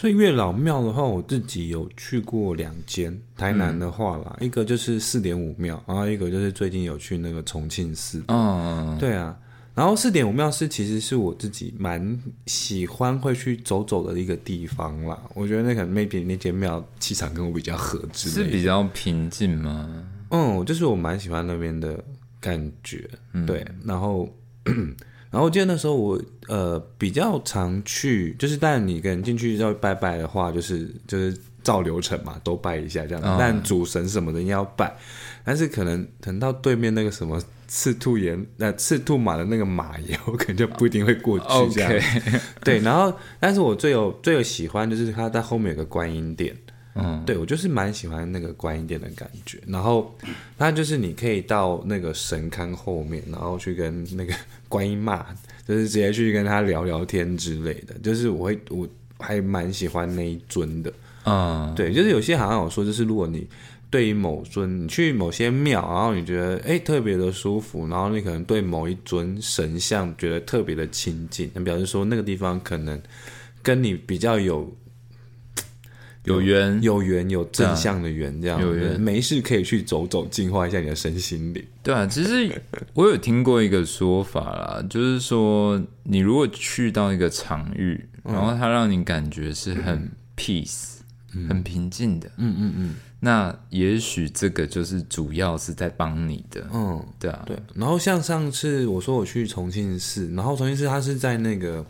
[0.00, 3.14] 所以月老庙的话，我自己有去过两间。
[3.36, 8.24] 台南的话啦，一个就是四点五庙，然后一个就是最近有去那个重庆寺。
[8.28, 9.36] 嗯，对啊，
[9.74, 15.22] 然后四点五庙是其实是我自己蛮喜欢会去走走的一个地方啦。
[15.34, 18.50] 我觉得那可能 maybe 那间庙气场跟我比较合之类的。
[18.50, 20.08] 是比较平静吗？
[20.30, 22.02] 嗯，就是我蛮喜欢那边的
[22.40, 24.26] 感觉，嗯对，然后。
[25.30, 33.22] 然后我记得那时候我呃比较常去，就是但你跟进去要拜拜的话，就是就是照流程嘛，都拜一下这样。
[33.22, 34.92] 哦但主神什么的要拜，
[35.44, 41.92] 但是可能等到对面那个什么赤兔岩呃赤兔马的那个马爷，我可能就不一定会过去这样。
[42.64, 46.56] 对，然后但是我最有最有喜欢就是他在后面有个观音殿，
[46.94, 49.58] 嗯，对我就是蛮喜欢那个观音殿的感觉。
[49.66, 50.14] 然后
[50.58, 54.34] 它就是你可以到那个神龛后面，然后去跟那个
[54.68, 55.24] 观音骂，
[55.66, 57.94] 就是直接去跟他聊聊天之类的。
[58.02, 58.88] 就是我会我
[59.18, 60.92] 还蛮喜欢那一尊的。
[61.24, 63.46] 嗯，对，就是有些好像有说，就是如果你
[63.90, 73.00] 对于某尊，你去某些庙，然后你觉得哎特别的舒服，然后你可能对某一尊神像觉得特别的亲近，那表示说那个地方可能
[73.62, 74.72] 跟你比较有
[76.24, 78.60] 有缘，有缘有正向的缘，这样。
[78.60, 79.00] 有缘。
[79.00, 81.64] 没事可以去走走，净化一下你的身心灵。
[81.82, 82.62] 对啊，其实
[82.92, 90.98] 我有听过一个说法啦，就是说你如果去到一个场域，然后它让你感觉是很 peace、
[91.48, 92.94] 很平静的，嗯嗯嗯。
[93.22, 97.54] 那也许这个就是主要是在帮你的，嗯，对啊，对。
[97.74, 101.84] 然后像上次我说我去重庆市，然后重庆市它是在那个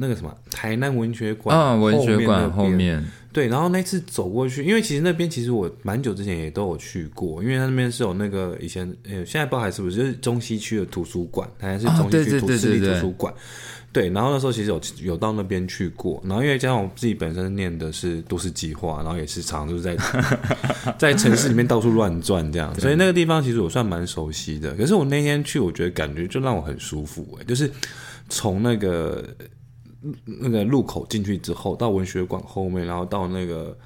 [0.00, 13.34] 那个什么台南文学馆啊，文学那馆后面，对，然后那次走过去，因为其实那边其实我蛮久之前也都有去过，因为它那边是有那个以前呃，现在不知道还是不是，就是中西区的图书馆，它还是中西区图市立图书馆。
[13.90, 19.96] 对，然后那时候其实有有到那边去过，然后因为加上我自己本身念的是都市计划，然后也是常常就是在
[20.98, 24.74] 在城市里面到处乱转这样，所以那个地方其实我算蛮熟悉的。
[24.74, 27.68] 可是我那天去，我觉得感觉就让我很舒服、欸，就是
[28.28, 29.24] 从那个
[30.24, 33.76] 那个路口进去之后，到文学馆后面，然后到那个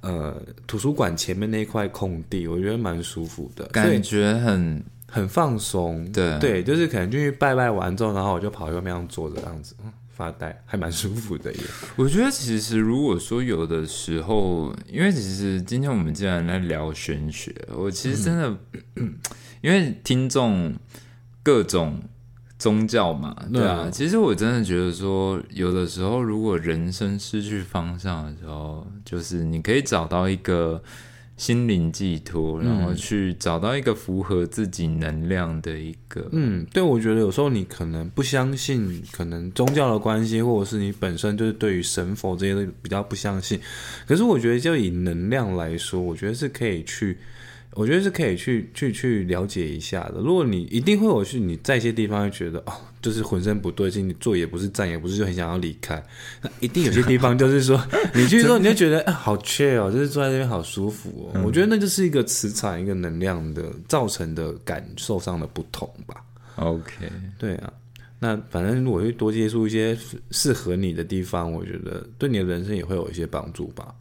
[0.00, 6.10] 呃图书馆前面那一块空地，我觉得蛮舒服的，感觉很很放松。
[6.12, 11.60] 对对，就是可能进去拜拜完之后，然后我就跑去那样坐着，这样子嗯发呆，还蛮舒服的耶。
[11.94, 18.56] 我觉得其实如果说有的时候，因为其实今天我们既然在聊玄学，我其实真的，
[19.62, 20.74] 因为听众
[21.42, 22.00] 各种
[22.58, 30.82] 宗教嘛，对啊，嗯其实我真的觉得说，有的时候如果人生失去方向的时候，就是你可以找到一个
[31.36, 36.28] 心灵寄托，然后去找到一个符合自己能量的一个。
[36.32, 43.60] 嗯，对，我觉得有时候你可能不相信，可能宗教的关系，或者是你本身就是对于神佛这些都比较不相信。
[44.04, 47.16] 可是我觉得，就以能量来说，我觉得是可以去。
[47.78, 50.14] 我觉得是可以去去去了解一下的。
[50.20, 56.02] 如果你一定会有去，你在一些地方会觉得哦，就是浑身不对劲，你坐也不是，站也不是，就很想要离开。
[56.42, 57.80] 那一定有些地方就是说，
[58.12, 61.40] 你去之后你就觉得啊，好缺哦，就是坐在这边好舒服哦。
[61.44, 66.16] 我觉得那就是一个磁场、一个能量的造成的感受上的不同吧。
[66.56, 67.08] OK，
[67.38, 67.72] 对啊。
[68.18, 69.96] 那反正如果去多接触一些
[70.32, 73.94] 适合你的地方，我觉得对你的人生也会有一些帮助吧。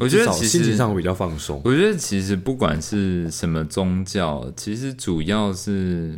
[0.00, 1.62] 我觉得其实心情上比较放松。
[1.64, 6.14] 我觉得其实不管是什么宗教，其实主要是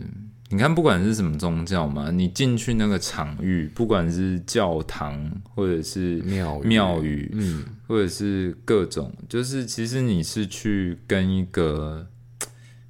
[0.48, 12.04] 你看，不管是什么宗教嘛，你进去那个场域，不管是教堂或者是庙庙宇，嗯，或者是各种，就是其实你是去跟一个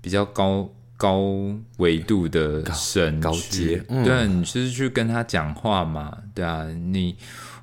[0.01, 1.20] 比较高高
[1.76, 6.16] 维度的神高阶，对，你是去跟他讲话嘛？
[6.35, 7.14] 对啊，你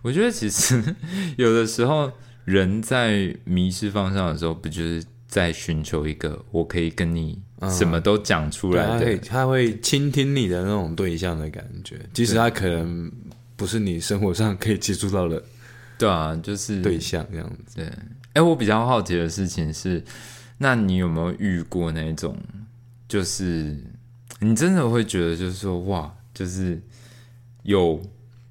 [0.04, 0.96] 我觉得其实
[1.36, 2.12] 有的时候。
[2.48, 7.38] 人在迷失方向的时候，不就是在寻求一个我可以跟你
[7.70, 9.18] 什么都讲出来的？
[9.18, 13.12] 他会倾听你的那种对象的感觉，即使他可能
[13.58, 15.44] 不是你生活上可以接触到的。
[15.98, 17.76] 对啊，就是对象这样子。
[17.76, 17.92] 对，
[18.32, 20.02] 哎，我比较好奇的事情是，
[20.60, 22.38] 那你有没有遇过那种，
[23.10, 23.78] 就是
[24.40, 26.82] 你真的会觉得，就是说，哇，就是
[27.64, 28.02] 有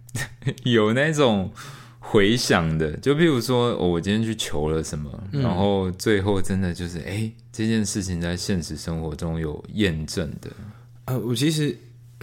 [0.65, 1.51] 有那种。
[2.09, 10.49] 回想的，就比如说，我今天去求了什么，然后最后真的就是，哎，这件事情在现实生活中有验证的。
[11.07, 11.77] 呃，我其实，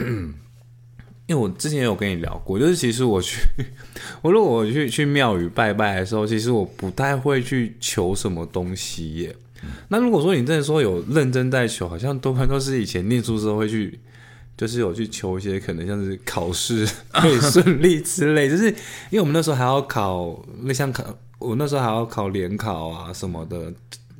[1.28, 3.42] 因为我之前有跟你聊过，就是其实我去，
[4.24, 9.36] 我如果我去去庙宇拜拜的时候，其实我不太会去求什么东西耶。
[9.90, 14.00] 那如果说你真的说有认真在求，好像多半都是以前念书时候会去。
[14.58, 18.68] 就是有去求一些可能像是考试 可以顺利之类，就是
[19.10, 21.04] 因为我们那时候还要考，那像考
[21.40, 23.74] 我那时候还要考联考啊什么的。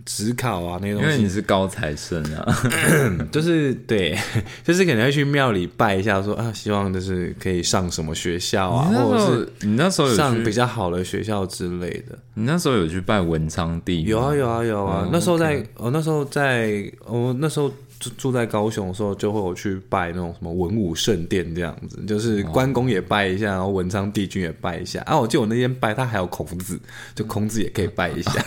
[0.06, 2.46] 职考啊那些东西，因为你是高材生啊，
[3.32, 4.14] 就是对，
[4.62, 12.20] 就是可能要去庙里拜一下，说啊，希望就是可以上什么学校啊，或者是你那时候上比较好的学校之类的。
[12.34, 14.04] 你那时候有去拜文昌帝？
[14.04, 17.72] 有啊有啊有啊，那时候在我那时候在我那时候
[18.04, 25.02] 住住在高雄的时候，就会有去拜那种什么文武圣殿这样子，就是关公也拜一下，然后文昌帝君也拜一下。
[25.02, 26.80] 啊，我记得我那天拜他还有孔子，
[27.16, 28.46] 就孔子也可以拜一下，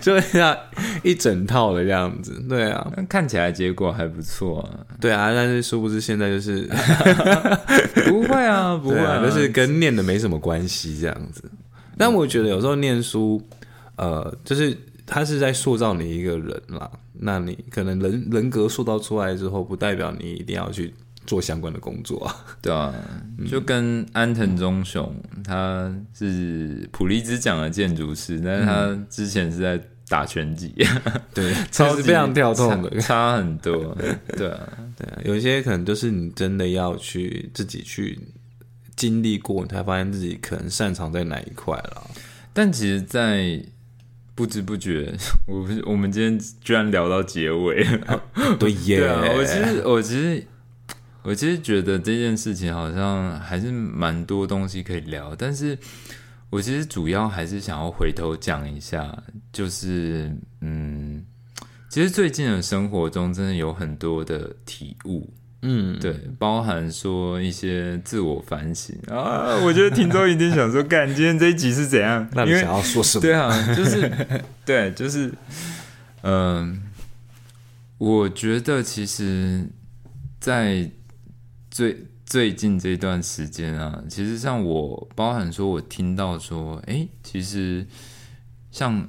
[0.00, 0.56] 就是样。
[1.02, 6.68] 一整套的这样子，对啊，看起来结果还不错啊，对啊，但是殊不知现在就是
[8.08, 11.42] 不会啊，不会，啊，就是跟念的没什么关系这样子。
[11.96, 13.40] 但我觉得有时候念书，
[13.96, 14.76] 呃，就是
[15.08, 16.90] 他是在塑造你一个人啦。
[17.14, 20.94] 那你可能人人格塑造出来之后，不代表你一定要去
[21.26, 22.36] 做相关的工作啊。
[22.62, 22.94] 对啊，
[23.50, 29.80] 就跟安藤忠雄，他是普利兹奖的建筑师，但是他之前是在。
[30.10, 30.72] 打拳击，
[31.34, 33.94] 对， 超级非常跳痛的，差很多。
[34.38, 38.18] 对啊，对啊，有一些可能就是你真的要去自己去
[38.96, 42.10] 经历过，你才发现自己可能擅长在哪一块了。
[42.54, 43.62] 但其实，在
[44.38, 45.12] 不知不觉，
[45.48, 47.84] 我我们今天居然聊到结尾，
[48.60, 49.02] 对耶！
[49.36, 50.46] 我其实，我其实，
[51.24, 55.76] 我其实觉得这件事情好像还是蛮多东西可以聊，但是。
[56.50, 59.14] 我其实主要还是想要回头讲一下，
[59.52, 61.22] 就是嗯，
[61.90, 65.28] 其实最近的生活中真的有很多的体悟，
[65.62, 69.56] 嗯，对，包含说一些自我反省啊。
[69.64, 72.28] 我觉得听众一定想说，干 今天这一集是怎样？
[72.32, 73.22] 那你想要说什么？
[73.22, 74.10] 对啊，就是
[74.64, 75.32] 对，就是
[76.22, 76.82] 嗯，
[77.98, 79.66] 我觉得其实，
[80.40, 80.90] 在
[81.70, 82.04] 最。
[82.28, 87.86] 最近这段时间啊，其实像我，包含说，我听到说，哎，其实
[88.70, 89.08] 像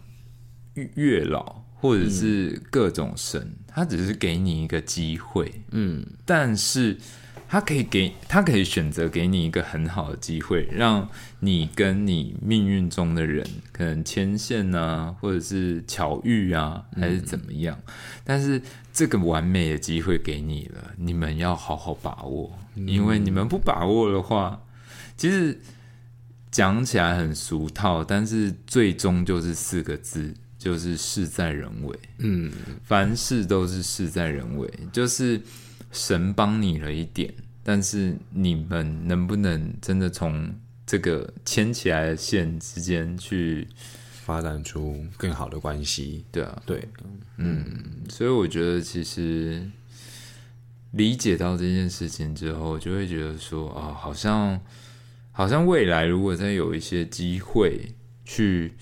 [0.96, 6.98] 月老或者是各种神，他只是给你一个机会，嗯，但是。
[7.52, 11.10] 他可以给他可以选择给你一个很好的机会，让
[11.40, 17.76] 你跟你命运中的人可能牵线啊，或者是巧遇啊，还是怎么样。
[18.24, 18.62] 但是
[18.94, 24.62] 这个完美的机会给你了，你们要好好把握，因为你们不把握的话，
[25.18, 25.60] 其实
[26.52, 32.00] 讲起来很俗套，但是最终就是四个字，就是事在人为。
[32.20, 32.52] 嗯，
[32.84, 35.42] 凡事都是事在人为，就是。
[35.92, 37.34] 神帮你了一点，
[37.64, 40.54] 但是你们能不能真的从
[40.86, 43.68] 这个牵起来的线之间去
[44.24, 46.24] 发展出更好的关系。
[46.32, 46.88] 对啊，对，
[47.38, 47.66] 嗯
[48.08, 49.68] 所以我觉得其实
[50.92, 54.62] 理解到这件事情之后，就会觉得说啊，好像
[55.32, 58.74] 好像未来如果再有一些机会去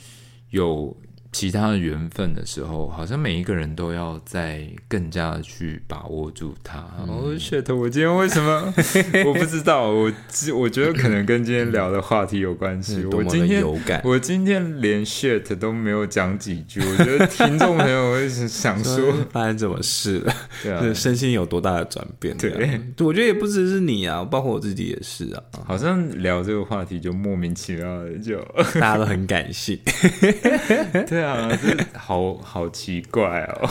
[0.49, 0.93] 有
[1.37, 6.79] 其他的缘分的时候，好像每一个人都要再更加的去把握住它。
[7.07, 7.75] 哦、shit！
[7.75, 8.73] 我今天为什么
[9.23, 9.91] 我不知道？
[9.91, 13.05] 我只我觉得可能跟今天聊的话题有关系。
[13.11, 14.01] 我今天有感。
[14.03, 20.33] 我今天连 shit 都没有讲几句，我觉得听众朋友会想说， 发生什么事了？
[20.63, 22.35] 对啊，身心有多大的转变？
[22.35, 28.39] 对我觉得也不只是你啊，包括我自己也是啊，好像聊这个话题就莫名其妙的就，
[28.81, 29.79] 大家都很感性。
[31.07, 31.26] 对啊，
[31.57, 33.69] 这好好奇怪哦。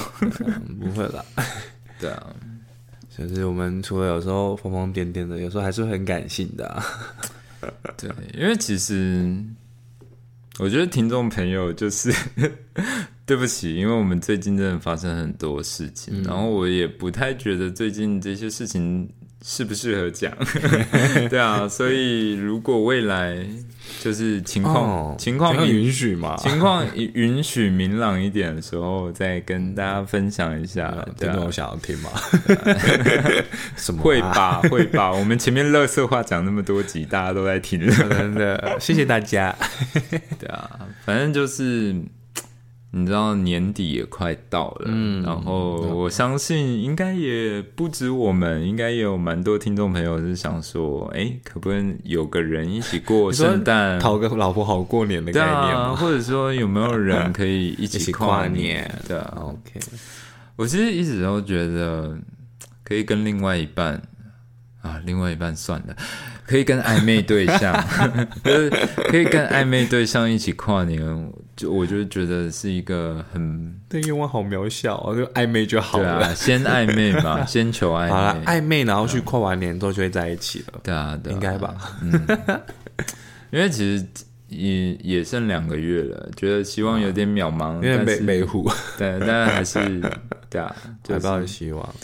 [0.81, 1.25] 不会啦，
[2.01, 2.27] 对啊，
[3.17, 6.85] 就是我们除了有时候疯疯癫癫的，有时候还是很感性的、啊。
[7.97, 9.35] 对，因为其实
[10.59, 12.13] 我觉得听众朋友就是
[13.27, 19.09] 对不起，因为我们最近真的发生很多事情，然后我也不太觉得最近这些事情
[19.49, 20.33] 适不适合讲。
[21.31, 23.39] 对啊，所以如果未来
[24.03, 26.35] 就是情况、情况允许嘛？
[26.37, 26.85] 情况
[27.15, 30.93] 允许明朗一点的时候，再跟大家分享一下。
[31.17, 32.11] 听众有，想要听吗？
[33.79, 34.03] 什么、啊？
[34.03, 35.13] 会吧，会吧。
[35.13, 37.79] 我们前面乐色话讲那么多集，大家都在听。
[37.89, 39.55] 真的，谢谢大家。
[40.41, 41.95] 对啊，反正就是
[42.93, 53.99] 你知道年底也快到了，嗯，然后我相信应该也不止我们，应该也有蛮多听众朋友是想说，哎，可不可以有个人一起过圣 诞？
[53.99, 58.95] 讨个老婆好过年的概念啊，或者说有没有人可以一一起起跨年年？
[59.07, 59.81] 对啊，？OK，
[60.57, 62.17] 我其实一直都觉得
[62.83, 64.01] 可以跟另外一半
[64.81, 65.95] 啊，另外一半算了，
[66.47, 67.75] 可以跟暧昧对象，
[68.43, 68.71] 就是
[69.11, 76.27] 可以跟暧昧对象一起跨年，就我就觉得是一个很对愿望好渺小啊，就暧昧就好对了。
[76.27, 81.75] 啊，先暧昧嘛， 先求暧好了，昧，暧昧，然后去跨完年之后就会在一起了，对啊，对啊应该吧？
[83.51, 84.07] 因为其实
[84.49, 89.79] 也也剩两个月了，觉得希望有点渺茫，有点美但是美虎， 对，但还是
[90.51, 91.95] 对啊，就是怀抱有希望。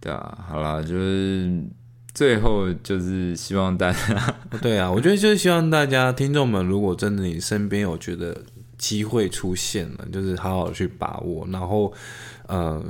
[0.00, 1.62] 对啊，好啦，就是
[2.14, 8.36] 最后就是希望大家对啊，我觉得就是希望大家听众们，如果真的你身边有觉得
[8.78, 11.92] 机会出现了，就是好好去把握，然后
[12.46, 12.82] 呃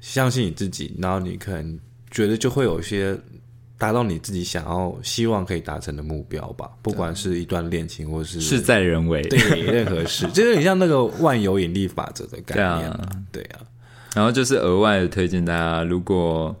[0.00, 1.78] 相信你自己，然后你可能
[2.10, 3.16] 觉得就会有一些
[3.78, 9.22] 达到你自己想要希望可以达成的目标吧，不管是一段恋情或是事在人为。
[9.22, 13.60] 对任何事， 就是你像那个万有引力法则的概念啊，对啊，
[14.14, 16.54] 然后就是额外的推荐大家，如果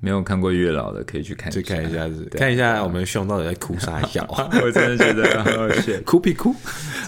[0.00, 4.24] 没有看过月老的，可以去看去看一下子，看一下我们兄到底在哭啥笑。
[4.62, 6.54] 我真的觉得很好笑，哭屁哭，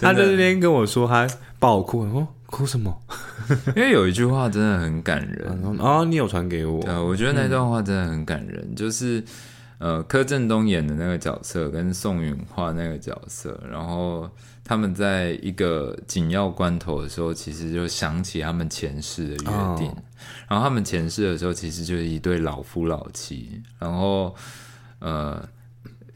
[0.01, 1.27] 他在那边跟我说他
[1.59, 2.95] 爆哭，我说哭什么？
[3.75, 5.57] 因为有一句话真的很感人。
[5.79, 6.81] 哦，你有传给我。
[6.83, 9.23] 对，，我觉得那段话真的很感人，就是
[9.77, 14.29] 呃，柯震东演的那个角色跟宋允化那个角色，然后
[14.63, 19.89] 他们在一个紧要关头的时候，其实就想起他们前世的约定。
[19.89, 19.97] 哦
[20.47, 24.35] 然后他们前世的时候，其实就是一对老夫老妻，然后
[24.99, 25.47] 呃。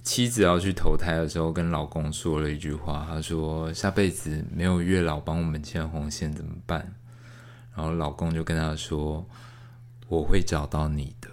[0.03, 6.93] 妻子要去投胎的时候，跟老公说了一句话，他说：“下辈子没有月老帮我们牵红线怎么办？”
[7.75, 9.27] 然后老公就跟他说
[10.07, 11.27] ：“我会找到你的。”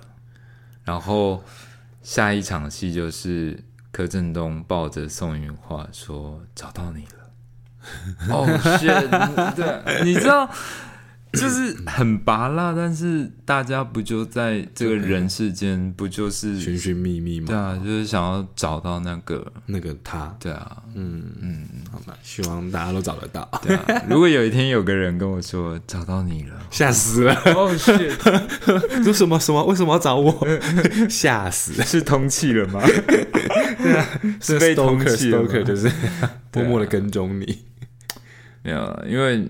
[0.85, 1.45] 然后
[2.01, 3.63] 下一场戏就是
[3.93, 7.11] 柯震东抱着宋云话说：“找到你了。”
[8.31, 8.47] 哦，
[8.79, 9.55] shit！
[9.55, 10.49] 对，你知道，
[11.41, 24.03] 就是很拔辣，但是大家不就在这个人世间，不就是寻寻觅觅嘛，对啊，就是想要找到那个，那个他，对啊，嗯嗯好吧，希望大家都找得到，对啊。
[24.11, 28.13] 如果有一天有个人跟我说找到你了，吓死了，哦、 shit，
[29.03, 29.65] 说什么什么？
[29.65, 30.47] 为什么要找我？
[31.09, 32.83] 吓死，是通气了吗？
[33.83, 34.07] 对啊
[34.39, 35.91] 是被通缉了就是
[36.53, 37.65] 默默的跟踪你，
[38.63, 39.49] 没有，因为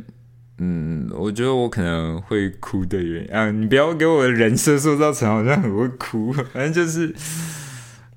[0.59, 7.13] 嗯，我觉得我可能会哭的原因啊，你不要给我的人设塑造成好像很会哭，反正就是，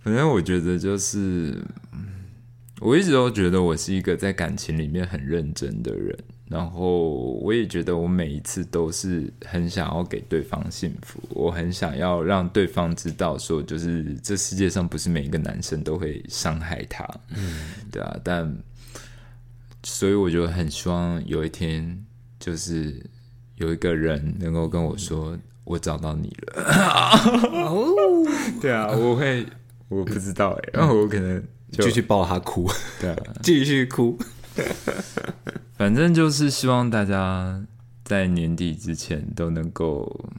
[0.03, 1.57] 反正我觉得就是，
[2.81, 6.15] 我一直都觉得我是一个在感情里面很认真的人，
[6.47, 17.03] 然后我也觉得我每一次都是很想要给对方幸福，我很想要让对方知道说，就是这世界上不是每一个男生都会伤害他，
[17.35, 18.55] 嗯，对啊，但。
[19.87, 22.04] 所以我就很希望有一天，
[22.45, 23.03] 就是
[23.55, 25.35] 有一个人能够跟我说
[25.65, 27.17] ：“我找到你了。”
[28.61, 29.43] 对啊，我会，
[29.89, 32.69] 我不知道哎，然后我可能就继续抱他哭，
[33.01, 34.15] 对啊，继续哭，
[35.75, 37.63] 反反正就是希望大家
[38.03, 40.29] 在年底之前都能够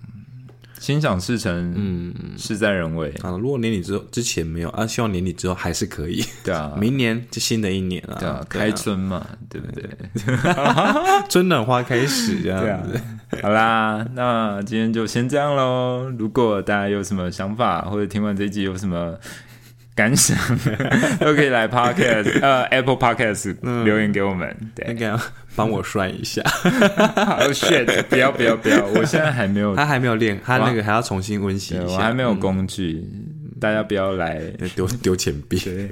[0.78, 3.08] 心想事成，嗯，事在人为。
[3.22, 6.24] 啊，如果年底之后之前没有啊，希望年底之后还是可以。
[6.44, 9.88] 对啊， 明年就新的一年了，对啊，开春嘛，对不对？
[11.28, 13.00] 春暖花开始这样子。
[13.42, 16.08] 好啦，那今天就先这样喽。
[16.18, 19.14] 如果大家有什么想法，或者听完这一集有什么
[19.96, 20.36] 感想，
[21.18, 24.54] 都可以来 Podcast 呃 Apple Podcast 留言给我们。
[24.86, 25.18] 那个
[25.56, 26.42] 帮我算一下。
[27.24, 28.02] 好 shit！
[28.04, 28.84] 不要不要不要！
[28.94, 31.84] 我现在还没有，他还没有练，他那个还要重新温习一下。
[31.94, 33.02] 我还没有工具，
[33.58, 34.38] 大家不要来
[34.74, 35.58] 丢丢钱币。
[35.58, 35.90] 对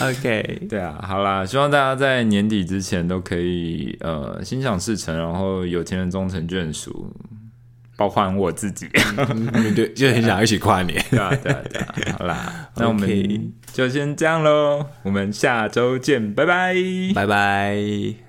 [0.00, 7.14] ，OK，对啊，好啦，希望大家在年底之前都可以呃心想事成，然后有钱人终成眷属，
[8.02, 8.88] 包括我自己，
[9.76, 11.00] 对，就很想一起跨年。
[11.08, 11.80] 对啊对啊对
[12.10, 16.74] 啊，好啦， 那我们就先这样喽，我们下周见，拜拜，
[17.14, 18.21] 拜拜。